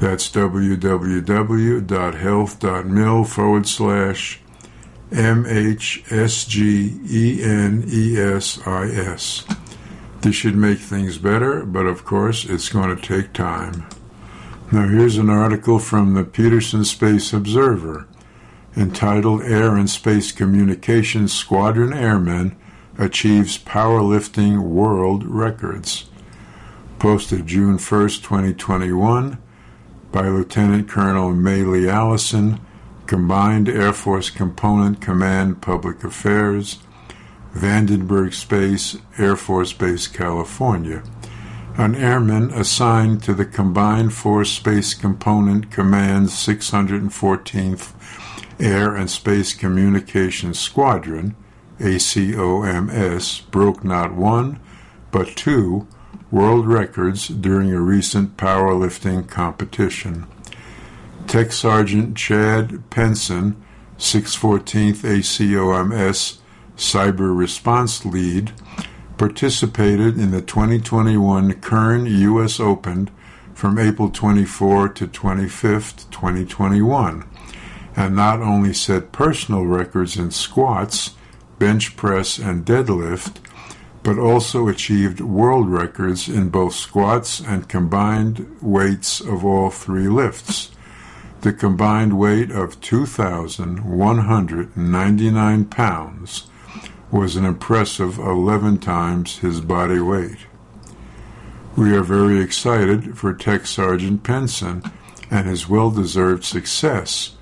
[0.00, 4.40] That's www.health.mil forward slash
[5.10, 9.46] M H S G E N E S I S.
[10.20, 13.86] This should make things better, but of course it's going to take time.
[14.70, 18.06] Now, here's an article from the Peterson Space Observer
[18.76, 22.54] entitled Air and Space Communications Squadron Airmen
[22.98, 26.06] achieves powerlifting world records.
[26.98, 29.38] Posted June 1, 2021,
[30.10, 32.60] by Lieutenant Colonel Maylee Allison,
[33.06, 36.78] Combined Air Force Component Command Public Affairs,
[37.54, 41.02] Vandenberg Space, Air Force Base, California.
[41.76, 47.92] An airman assigned to the Combined Force Space Component Command's 614th
[48.58, 51.36] Air and Space Communications Squadron
[51.80, 54.60] ACOMS broke not one,
[55.10, 55.86] but two
[56.30, 60.26] world records during a recent powerlifting competition.
[61.26, 63.62] Tech Sergeant Chad Penson,
[63.98, 66.38] 614th ACOMS
[66.76, 68.52] Cyber Response Lead,
[69.16, 72.60] participated in the 2021 Kern U.S.
[72.60, 73.10] Open
[73.54, 77.28] from April 24 to 25, 2021,
[77.96, 81.16] and not only set personal records in squats
[81.58, 83.36] bench press, and deadlift,
[84.02, 90.70] but also achieved world records in both squats and combined weights of all three lifts.
[91.42, 96.46] The combined weight of 2,199 pounds
[97.10, 100.38] was an impressive 11 times his body weight.
[101.76, 104.82] We are very excited for Tech Sergeant Penson
[105.30, 107.36] and his well deserved success,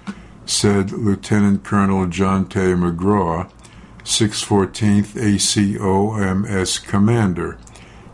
[0.44, 2.58] said Lieutenant Colonel John T.
[2.58, 3.50] McGraw,
[4.06, 7.58] 614th ACOMS Commander.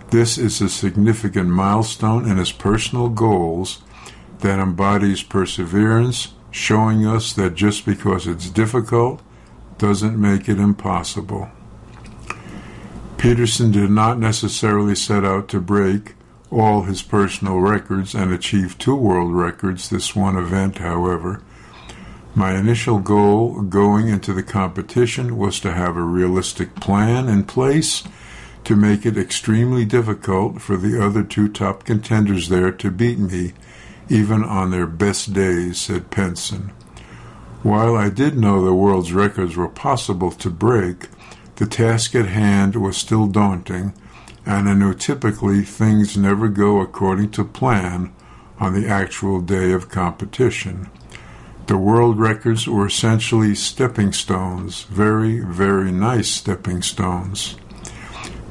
[0.08, 3.82] This is a significant milestone in his personal goals
[4.38, 9.20] that embodies perseverance, showing us that just because it's difficult
[9.76, 11.50] doesn't make it impossible.
[13.18, 16.14] Peterson did not necessarily set out to break
[16.50, 21.42] all his personal records and achieve two world records this one event, however.
[22.34, 28.04] My initial goal going into the competition was to have a realistic plan in place
[28.64, 33.52] to make it extremely difficult for the other two top contenders there to beat me,
[34.08, 36.72] even on their best days, said Penson.
[37.62, 41.08] While I did know the world's records were possible to break,
[41.56, 43.92] the task at hand was still daunting,
[44.46, 48.10] and I knew typically things never go according to plan
[48.58, 50.88] on the actual day of competition.
[51.66, 57.56] The world records were essentially stepping stones, very, very nice stepping stones.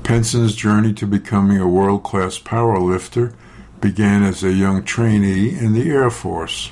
[0.03, 3.33] Penson's journey to becoming a world class powerlifter
[3.81, 6.71] began as a young trainee in the Air Force.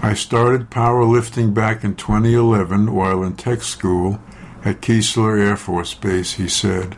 [0.00, 4.20] I started powerlifting back in 2011 while in tech school
[4.64, 6.96] at Keesler Air Force Base, he said.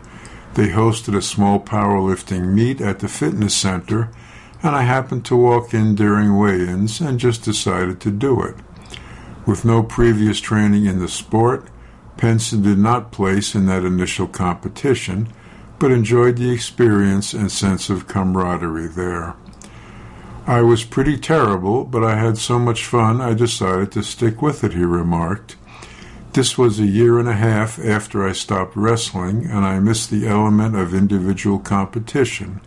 [0.54, 4.10] They hosted a small powerlifting meet at the fitness center,
[4.62, 8.56] and I happened to walk in during weigh ins and just decided to do it.
[9.46, 11.68] With no previous training in the sport,
[12.16, 15.28] Penson did not place in that initial competition,
[15.78, 19.36] but enjoyed the experience and sense of camaraderie there.
[20.46, 24.64] I was pretty terrible, but I had so much fun I decided to stick with
[24.64, 25.56] it, he remarked.
[26.32, 30.26] This was a year and a half after I stopped wrestling, and I missed the
[30.26, 32.60] element of individual competition.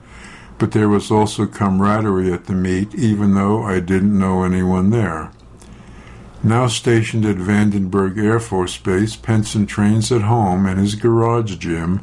[0.61, 5.31] But there was also camaraderie at the meet, even though I didn't know anyone there.
[6.43, 12.01] Now stationed at Vandenberg Air Force Base, Penson trains at home in his garage gym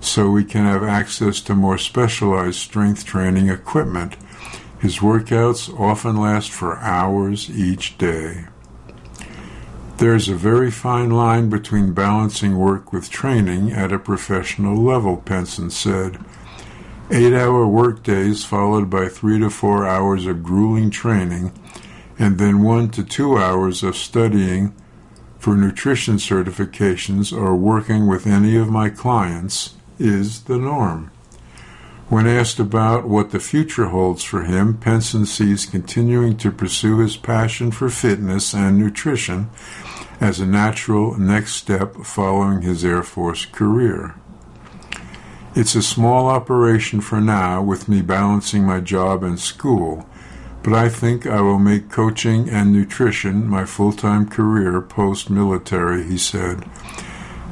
[0.00, 4.16] so we can have access to more specialized strength training equipment.
[4.78, 8.48] His workouts often last for hours each day.
[9.96, 15.70] There's a very fine line between balancing work with training at a professional level, Penson
[15.70, 16.22] said.
[17.10, 21.52] Eight hour workdays followed by three to four hours of grueling training
[22.18, 24.74] and then one to two hours of studying
[25.38, 31.10] for nutrition certifications or working with any of my clients is the norm.
[32.10, 37.16] When asked about what the future holds for him, Penson sees continuing to pursue his
[37.16, 39.48] passion for fitness and nutrition
[40.20, 44.14] as a natural next step following his Air Force career.
[45.58, 50.08] It's a small operation for now with me balancing my job and school,
[50.62, 56.04] but I think I will make coaching and nutrition my full time career post military,
[56.04, 56.62] he said.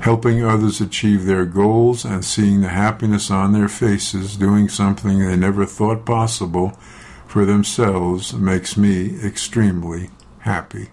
[0.03, 5.35] Helping others achieve their goals and seeing the happiness on their faces doing something they
[5.35, 6.79] never thought possible
[7.27, 10.91] for themselves makes me extremely happy.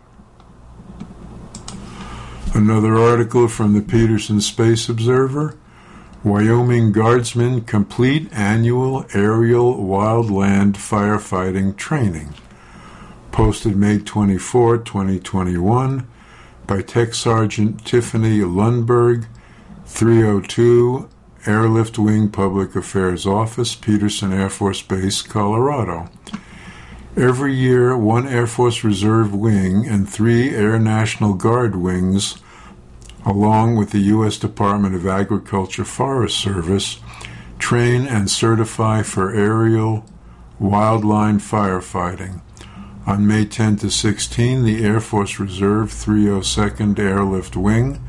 [2.56, 5.60] Another article from the Peterson Space Observer
[6.24, 12.34] Wyoming Guardsmen complete annual aerial wildland firefighting training.
[13.34, 16.08] Posted May 24, 2021,
[16.66, 19.26] by Tech Sergeant Tiffany Lundberg,
[19.86, 21.10] 302
[21.46, 26.10] Airlift Wing Public Affairs Office, Peterson Air Force Base, Colorado.
[27.18, 32.42] Every year, one Air Force Reserve wing and three Air National Guard wings
[33.26, 34.38] along with the U.S.
[34.38, 37.00] Department of Agriculture Forest Service,
[37.58, 40.06] train and certify for aerial
[40.60, 42.42] wildland firefighting.
[43.06, 48.02] On May 10 to 16, the Air Force Reserve 302nd Airlift Wing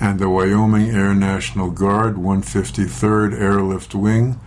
[0.00, 4.40] and the Wyoming Air National Guard 153rd Airlift Wing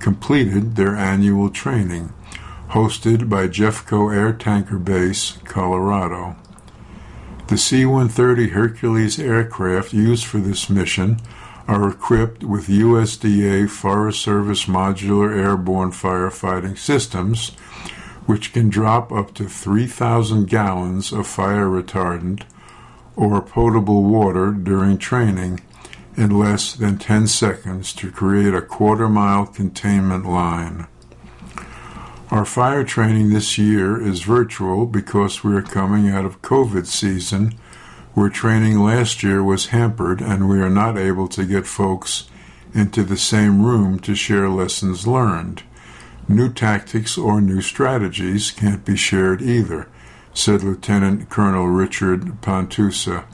[0.00, 2.12] completed their annual training,
[2.70, 6.36] hosted by Jeffco Air Tanker Base, Colorado.
[7.48, 11.20] The C 130 Hercules aircraft used for this mission
[11.68, 17.50] are equipped with USDA Forest Service modular airborne firefighting systems,
[18.26, 22.42] which can drop up to 3,000 gallons of fire retardant
[23.14, 25.60] or potable water during training
[26.16, 30.88] in less than 10 seconds to create a quarter mile containment line.
[32.28, 37.54] Our fire training this year is virtual because we are coming out of COVID season
[38.14, 42.28] where training last year was hampered and we are not able to get folks
[42.74, 45.62] into the same room to share lessons learned.
[46.26, 49.88] New tactics or new strategies can't be shared either,
[50.34, 53.24] said Lieutenant Colonel Richard Pantusa,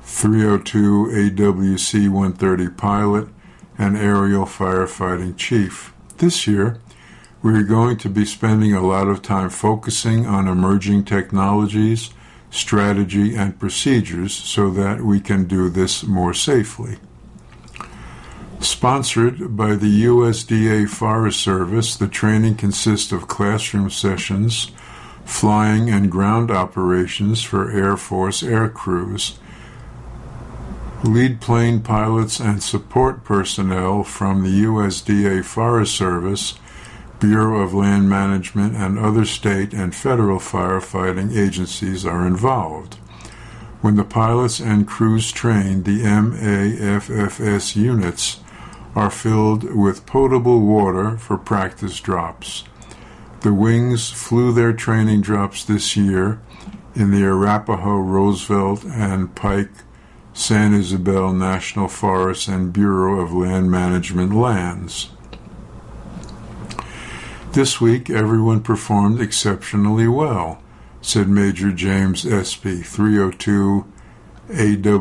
[0.00, 1.06] 302
[1.36, 3.28] AWC 130 pilot
[3.76, 5.92] and aerial firefighting chief.
[6.16, 6.80] This year,
[7.42, 12.10] we're going to be spending a lot of time focusing on emerging technologies,
[12.50, 16.98] strategy, and procedures so that we can do this more safely.
[18.60, 24.70] Sponsored by the USDA Forest Service, the training consists of classroom sessions,
[25.24, 29.36] flying and ground operations for Air Force air crews.
[31.02, 36.54] Lead plane pilots and support personnel from the USDA Forest Service
[37.22, 42.96] Bureau of Land Management, and other state and federal firefighting agencies are involved.
[43.80, 48.40] When the pilots and crews trained, the MAFFS units
[48.96, 52.64] are filled with potable water for practice drops.
[53.42, 56.40] The Wings flew their training drops this year
[56.96, 59.70] in the Arapaho, Roosevelt, and Pike
[60.32, 65.10] San Isabel National Forests and Bureau of Land Management lands.
[67.52, 70.62] This week, everyone performed exceptionally well,
[71.02, 73.84] said Major James Espy, 302
[74.48, 74.96] AWMAFFS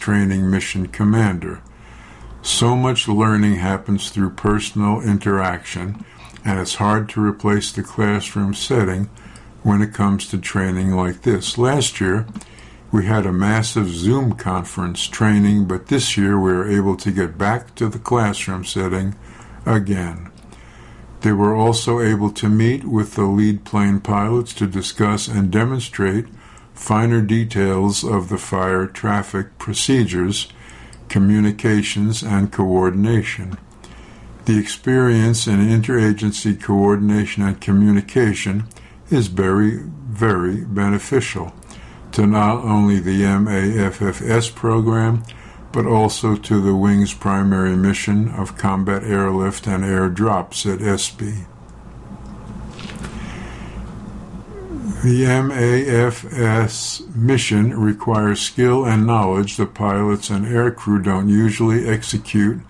[0.00, 1.62] Training Mission Commander.
[2.42, 6.04] So much learning happens through personal interaction,
[6.44, 9.08] and it's hard to replace the classroom setting
[9.62, 11.56] when it comes to training like this.
[11.56, 12.26] Last year,
[12.90, 17.38] we had a massive Zoom conference training, but this year we were able to get
[17.38, 19.14] back to the classroom setting
[19.66, 20.30] again.
[21.22, 26.26] They were also able to meet with the lead plane pilots to discuss and demonstrate
[26.74, 30.48] finer details of the fire traffic procedures,
[31.08, 33.56] communications, and coordination.
[34.44, 38.64] The experience in interagency coordination and communication
[39.10, 41.54] is very, very beneficial
[42.12, 45.24] to not only the MAFFS program,
[45.74, 51.46] but also to the Wing's primary mission of combat airlift and air drops at Espy.
[55.02, 62.60] The MAFFS mission requires skill and knowledge the pilots and aircrew don't usually execute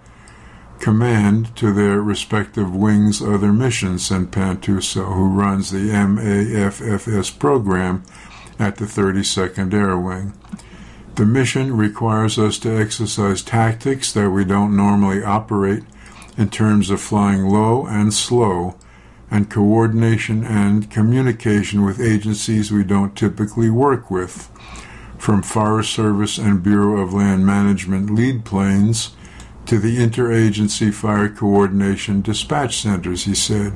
[0.80, 8.02] command to their respective wings' other missions, said Pantusa, who runs the MAFFS program
[8.58, 10.32] at the 32nd Air Wing.
[11.16, 15.84] The mission requires us to exercise tactics that we don't normally operate
[16.36, 18.74] in terms of flying low and slow,
[19.30, 24.50] and coordination and communication with agencies we don't typically work with,
[25.16, 29.14] from Forest Service and Bureau of Land Management lead planes
[29.66, 33.72] to the interagency fire coordination dispatch centers, he said.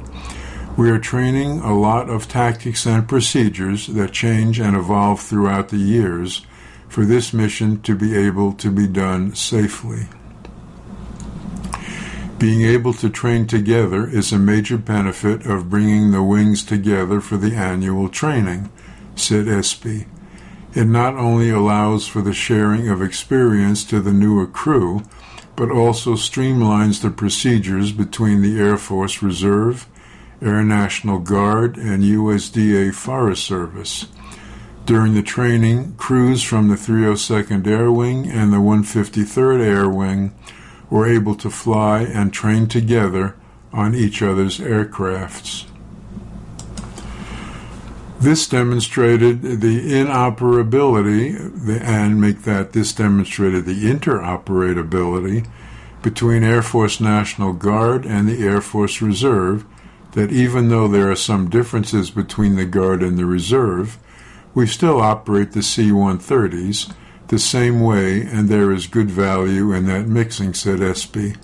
[0.76, 5.76] We are training a lot of tactics and procedures that change and evolve throughout the
[5.76, 6.44] years
[6.88, 10.06] for this mission to be able to be done safely.
[12.38, 17.36] Being able to train together is a major benefit of bringing the wings together for
[17.36, 18.70] the annual training,
[19.16, 20.06] said Espy.
[20.72, 25.02] It not only allows for the sharing of experience to the newer crew,
[25.56, 29.88] but also streamlines the procedures between the Air Force Reserve,
[30.40, 34.06] Air National Guard, and USDA Forest Service.
[34.88, 40.34] During the training, crews from the 302nd Air Wing and the 153rd Air Wing
[40.88, 43.36] were able to fly and train together
[43.70, 45.66] on each other's aircrafts.
[48.18, 55.46] This demonstrated the inoperability, and make that this demonstrated the interoperability
[56.00, 59.66] between Air Force National Guard and the Air Force Reserve,
[60.12, 63.98] that even though there are some differences between the Guard and the Reserve,
[64.54, 66.92] we still operate the C 130s
[67.28, 71.34] the same way, and there is good value in that mixing, said Espy.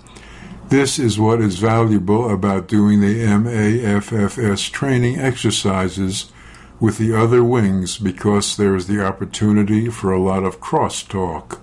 [0.68, 6.32] This is what is valuable about doing the MAFFS training exercises
[6.80, 11.60] with the other wings because there is the opportunity for a lot of crosstalk.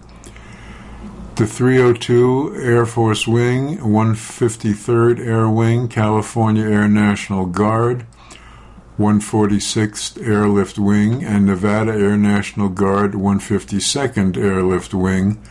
[1.36, 8.06] The 302 Air Force Wing, 153rd Air Wing, California Air National Guard,
[9.02, 15.42] 146th Airlift Wing and Nevada Air National Guard 152nd Airlift Wing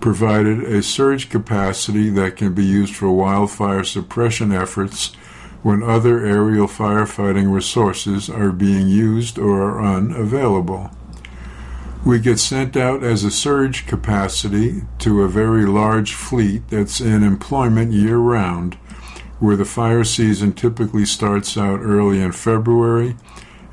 [0.00, 5.12] provided a surge capacity that can be used for wildfire suppression efforts
[5.64, 10.88] when other aerial firefighting resources are being used or are unavailable.
[12.06, 17.24] We get sent out as a surge capacity to a very large fleet that's in
[17.24, 18.78] employment year round
[19.44, 23.14] where the fire season typically starts out early in February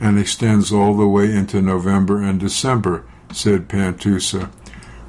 [0.02, 4.52] and extends all the way into November and December, said Pantusa.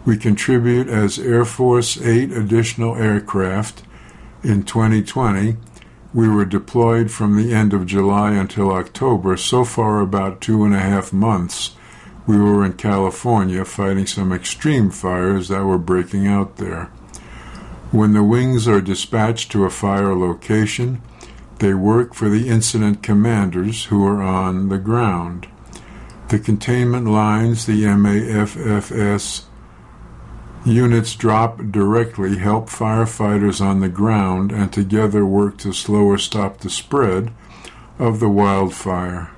[0.05, 3.83] We contribute as Air Force eight additional aircraft
[4.45, 5.57] in 2020.
[6.15, 10.75] We were deployed from the end of July until October, so far about two and
[10.75, 11.73] a half months.
[12.25, 16.89] We were in California fighting some extreme fires that were breaking out there.
[17.93, 21.03] When the wings are dispatched to a fire location,
[21.59, 25.47] they work for the incident commanders who are on the ground.
[26.30, 29.45] The containment lines the MAFFS
[30.64, 36.59] Units drop directly help firefighters on the ground and together work to slow or stop
[36.59, 37.30] the spread
[37.99, 39.30] of the wildfire.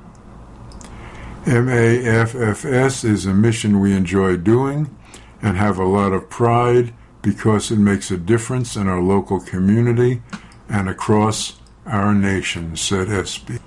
[1.44, 4.96] MAFFS is a mission we enjoy doing
[5.42, 6.94] and have a lot of pride
[7.24, 10.22] because it makes a difference in our local community
[10.68, 13.58] and across our nation, said Espy.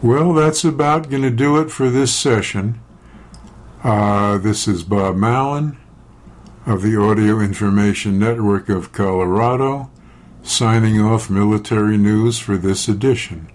[0.00, 2.80] Well, that's about going to do it for this session.
[3.82, 5.78] Uh, this is Bob Mallon
[6.64, 9.90] of the Audio Information Network of Colorado,
[10.44, 13.48] signing off military news for this edition.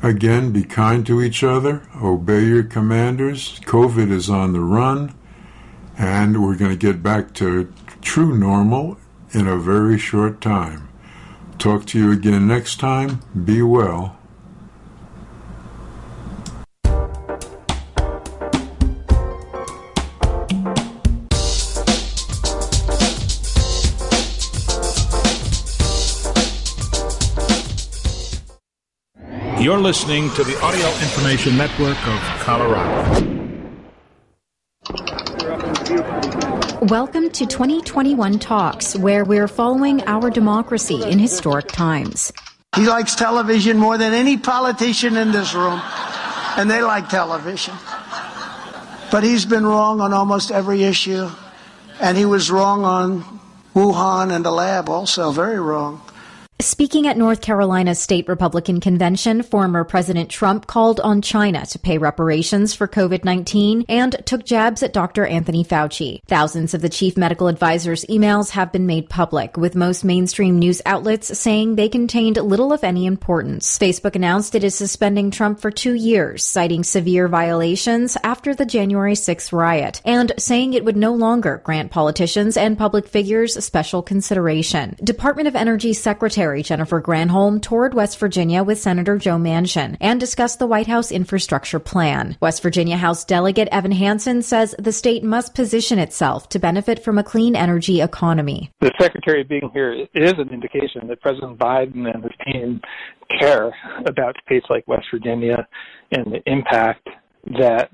[0.00, 3.58] Again, be kind to each other, obey your commanders.
[3.64, 5.14] COVID is on the run,
[5.98, 8.96] and we're going to get back to true normal
[9.32, 10.88] in a very short time.
[11.58, 13.20] Talk to you again next time.
[13.44, 14.16] Be well.
[29.60, 33.29] You're listening to the Audio Information Network of Colorado.
[36.88, 42.32] Welcome to 2021 Talks, where we're following our democracy in historic times.
[42.74, 45.78] He likes television more than any politician in this room,
[46.56, 47.74] and they like television.
[49.12, 51.28] But he's been wrong on almost every issue,
[52.00, 53.24] and he was wrong on
[53.74, 56.00] Wuhan and the lab also, very wrong.
[56.60, 61.96] Speaking at North Carolina's state Republican convention, former President Trump called on China to pay
[61.96, 65.24] reparations for COVID-19 and took jabs at Dr.
[65.24, 66.20] Anthony Fauci.
[66.26, 70.82] Thousands of the chief medical advisor's emails have been made public, with most mainstream news
[70.84, 73.78] outlets saying they contained little of any importance.
[73.78, 79.14] Facebook announced it is suspending Trump for two years, citing severe violations after the January
[79.14, 84.94] 6th riot, and saying it would no longer grant politicians and public figures special consideration.
[85.02, 90.18] Department of Energy Secretary Secretary Jennifer Granholm toured West Virginia with Senator Joe Manchin and
[90.18, 92.36] discussed the White House infrastructure plan.
[92.40, 97.18] West Virginia House Delegate Evan Hansen says the state must position itself to benefit from
[97.18, 98.72] a clean energy economy.
[98.80, 102.80] The Secretary being here is an indication that President Biden and his team
[103.38, 103.70] care
[104.06, 105.68] about states like West Virginia
[106.10, 107.08] and the impact
[107.60, 107.90] that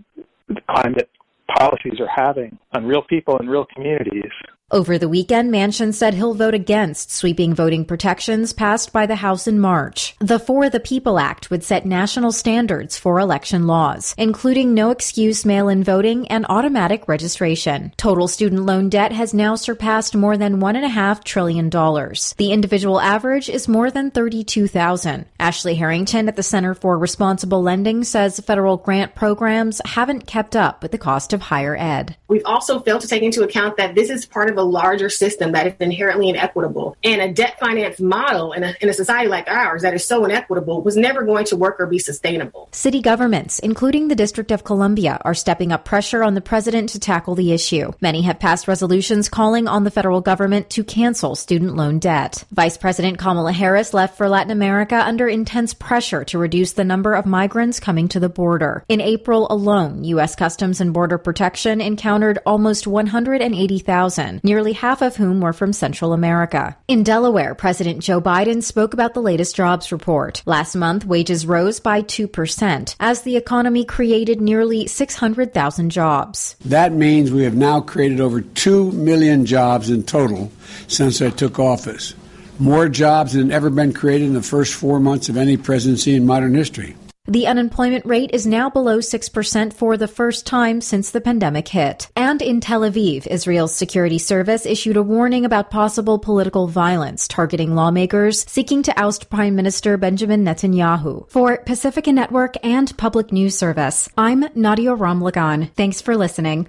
[0.71, 1.11] climate
[1.59, 4.33] policies are having on real people and real communities.
[4.73, 9.47] Over the weekend, Manchin said he'll vote against sweeping voting protections passed by the House
[9.47, 10.17] in March.
[10.19, 15.45] The For the People Act would set national standards for election laws, including no excuse
[15.45, 17.93] mail-in voting and automatic registration.
[17.97, 21.71] Total student loan debt has now surpassed more than $1.5 trillion.
[21.71, 28.03] The individual average is more than 32000 Ashley Harrington at the Center for Responsible Lending
[28.03, 32.17] says federal grant programs haven't kept up with the cost of higher ed.
[32.27, 35.09] We've also failed to take into account that this is part of of a larger
[35.09, 36.97] system that is inherently inequitable.
[37.05, 40.25] And a debt finance model in a, in a society like ours that is so
[40.25, 42.69] inequitable was never going to work or be sustainable.
[42.73, 46.99] City governments, including the District of Columbia, are stepping up pressure on the president to
[46.99, 47.93] tackle the issue.
[48.01, 52.45] Many have passed resolutions calling on the federal government to cancel student loan debt.
[52.51, 57.15] Vice President Kamala Harris left for Latin America under intense pressure to reduce the number
[57.15, 58.85] of migrants coming to the border.
[58.89, 60.35] In April alone, U.S.
[60.35, 66.77] Customs and Border Protection encountered almost 180,000 nearly half of whom were from Central America.
[66.89, 70.43] In Delaware, President Joe Biden spoke about the latest jobs report.
[70.47, 76.57] Last month, wages rose by 2% as the economy created nearly 600,000 jobs.
[76.65, 80.51] That means we have now created over 2 million jobs in total
[80.87, 82.15] since I took office.
[82.59, 86.25] More jobs than ever been created in the first four months of any presidency in
[86.25, 86.97] modern history.
[87.29, 92.09] The unemployment rate is now below 6% for the first time since the pandemic hit.
[92.15, 97.75] And in Tel Aviv, Israel's security service issued a warning about possible political violence targeting
[97.75, 101.29] lawmakers seeking to oust Prime Minister Benjamin Netanyahu.
[101.29, 105.73] For Pacifica Network and Public News Service, I'm Nadia Ramlagan.
[105.75, 106.69] Thanks for listening.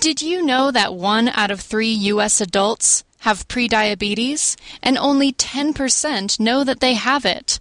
[0.00, 2.42] Did you know that one out of three U.S.
[2.42, 7.60] adults have prediabetes and only 10% know that they have it?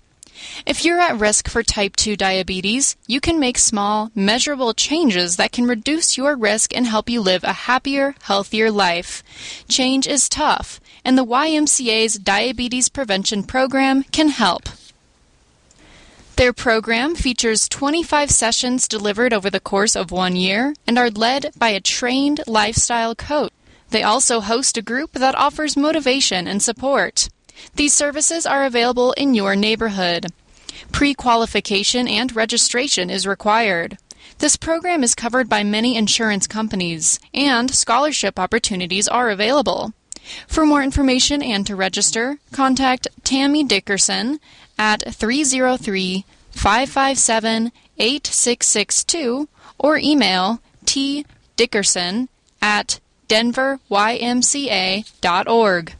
[0.65, 5.51] If you're at risk for type 2 diabetes, you can make small, measurable changes that
[5.51, 9.23] can reduce your risk and help you live a happier, healthier life.
[9.67, 14.69] Change is tough, and the YMCA's Diabetes Prevention Program can help.
[16.37, 21.51] Their program features 25 sessions delivered over the course of one year and are led
[21.57, 23.51] by a trained lifestyle coach.
[23.91, 27.27] They also host a group that offers motivation and support.
[27.75, 30.27] These services are available in your neighborhood.
[30.91, 33.97] Pre qualification and registration is required.
[34.39, 39.93] This program is covered by many insurance companies, and scholarship opportunities are available.
[40.47, 44.39] For more information and to register, contact Tammy Dickerson
[44.77, 49.47] at 303 557 8662
[49.77, 52.29] or email tdickerson
[52.61, 55.95] at denverymca.org.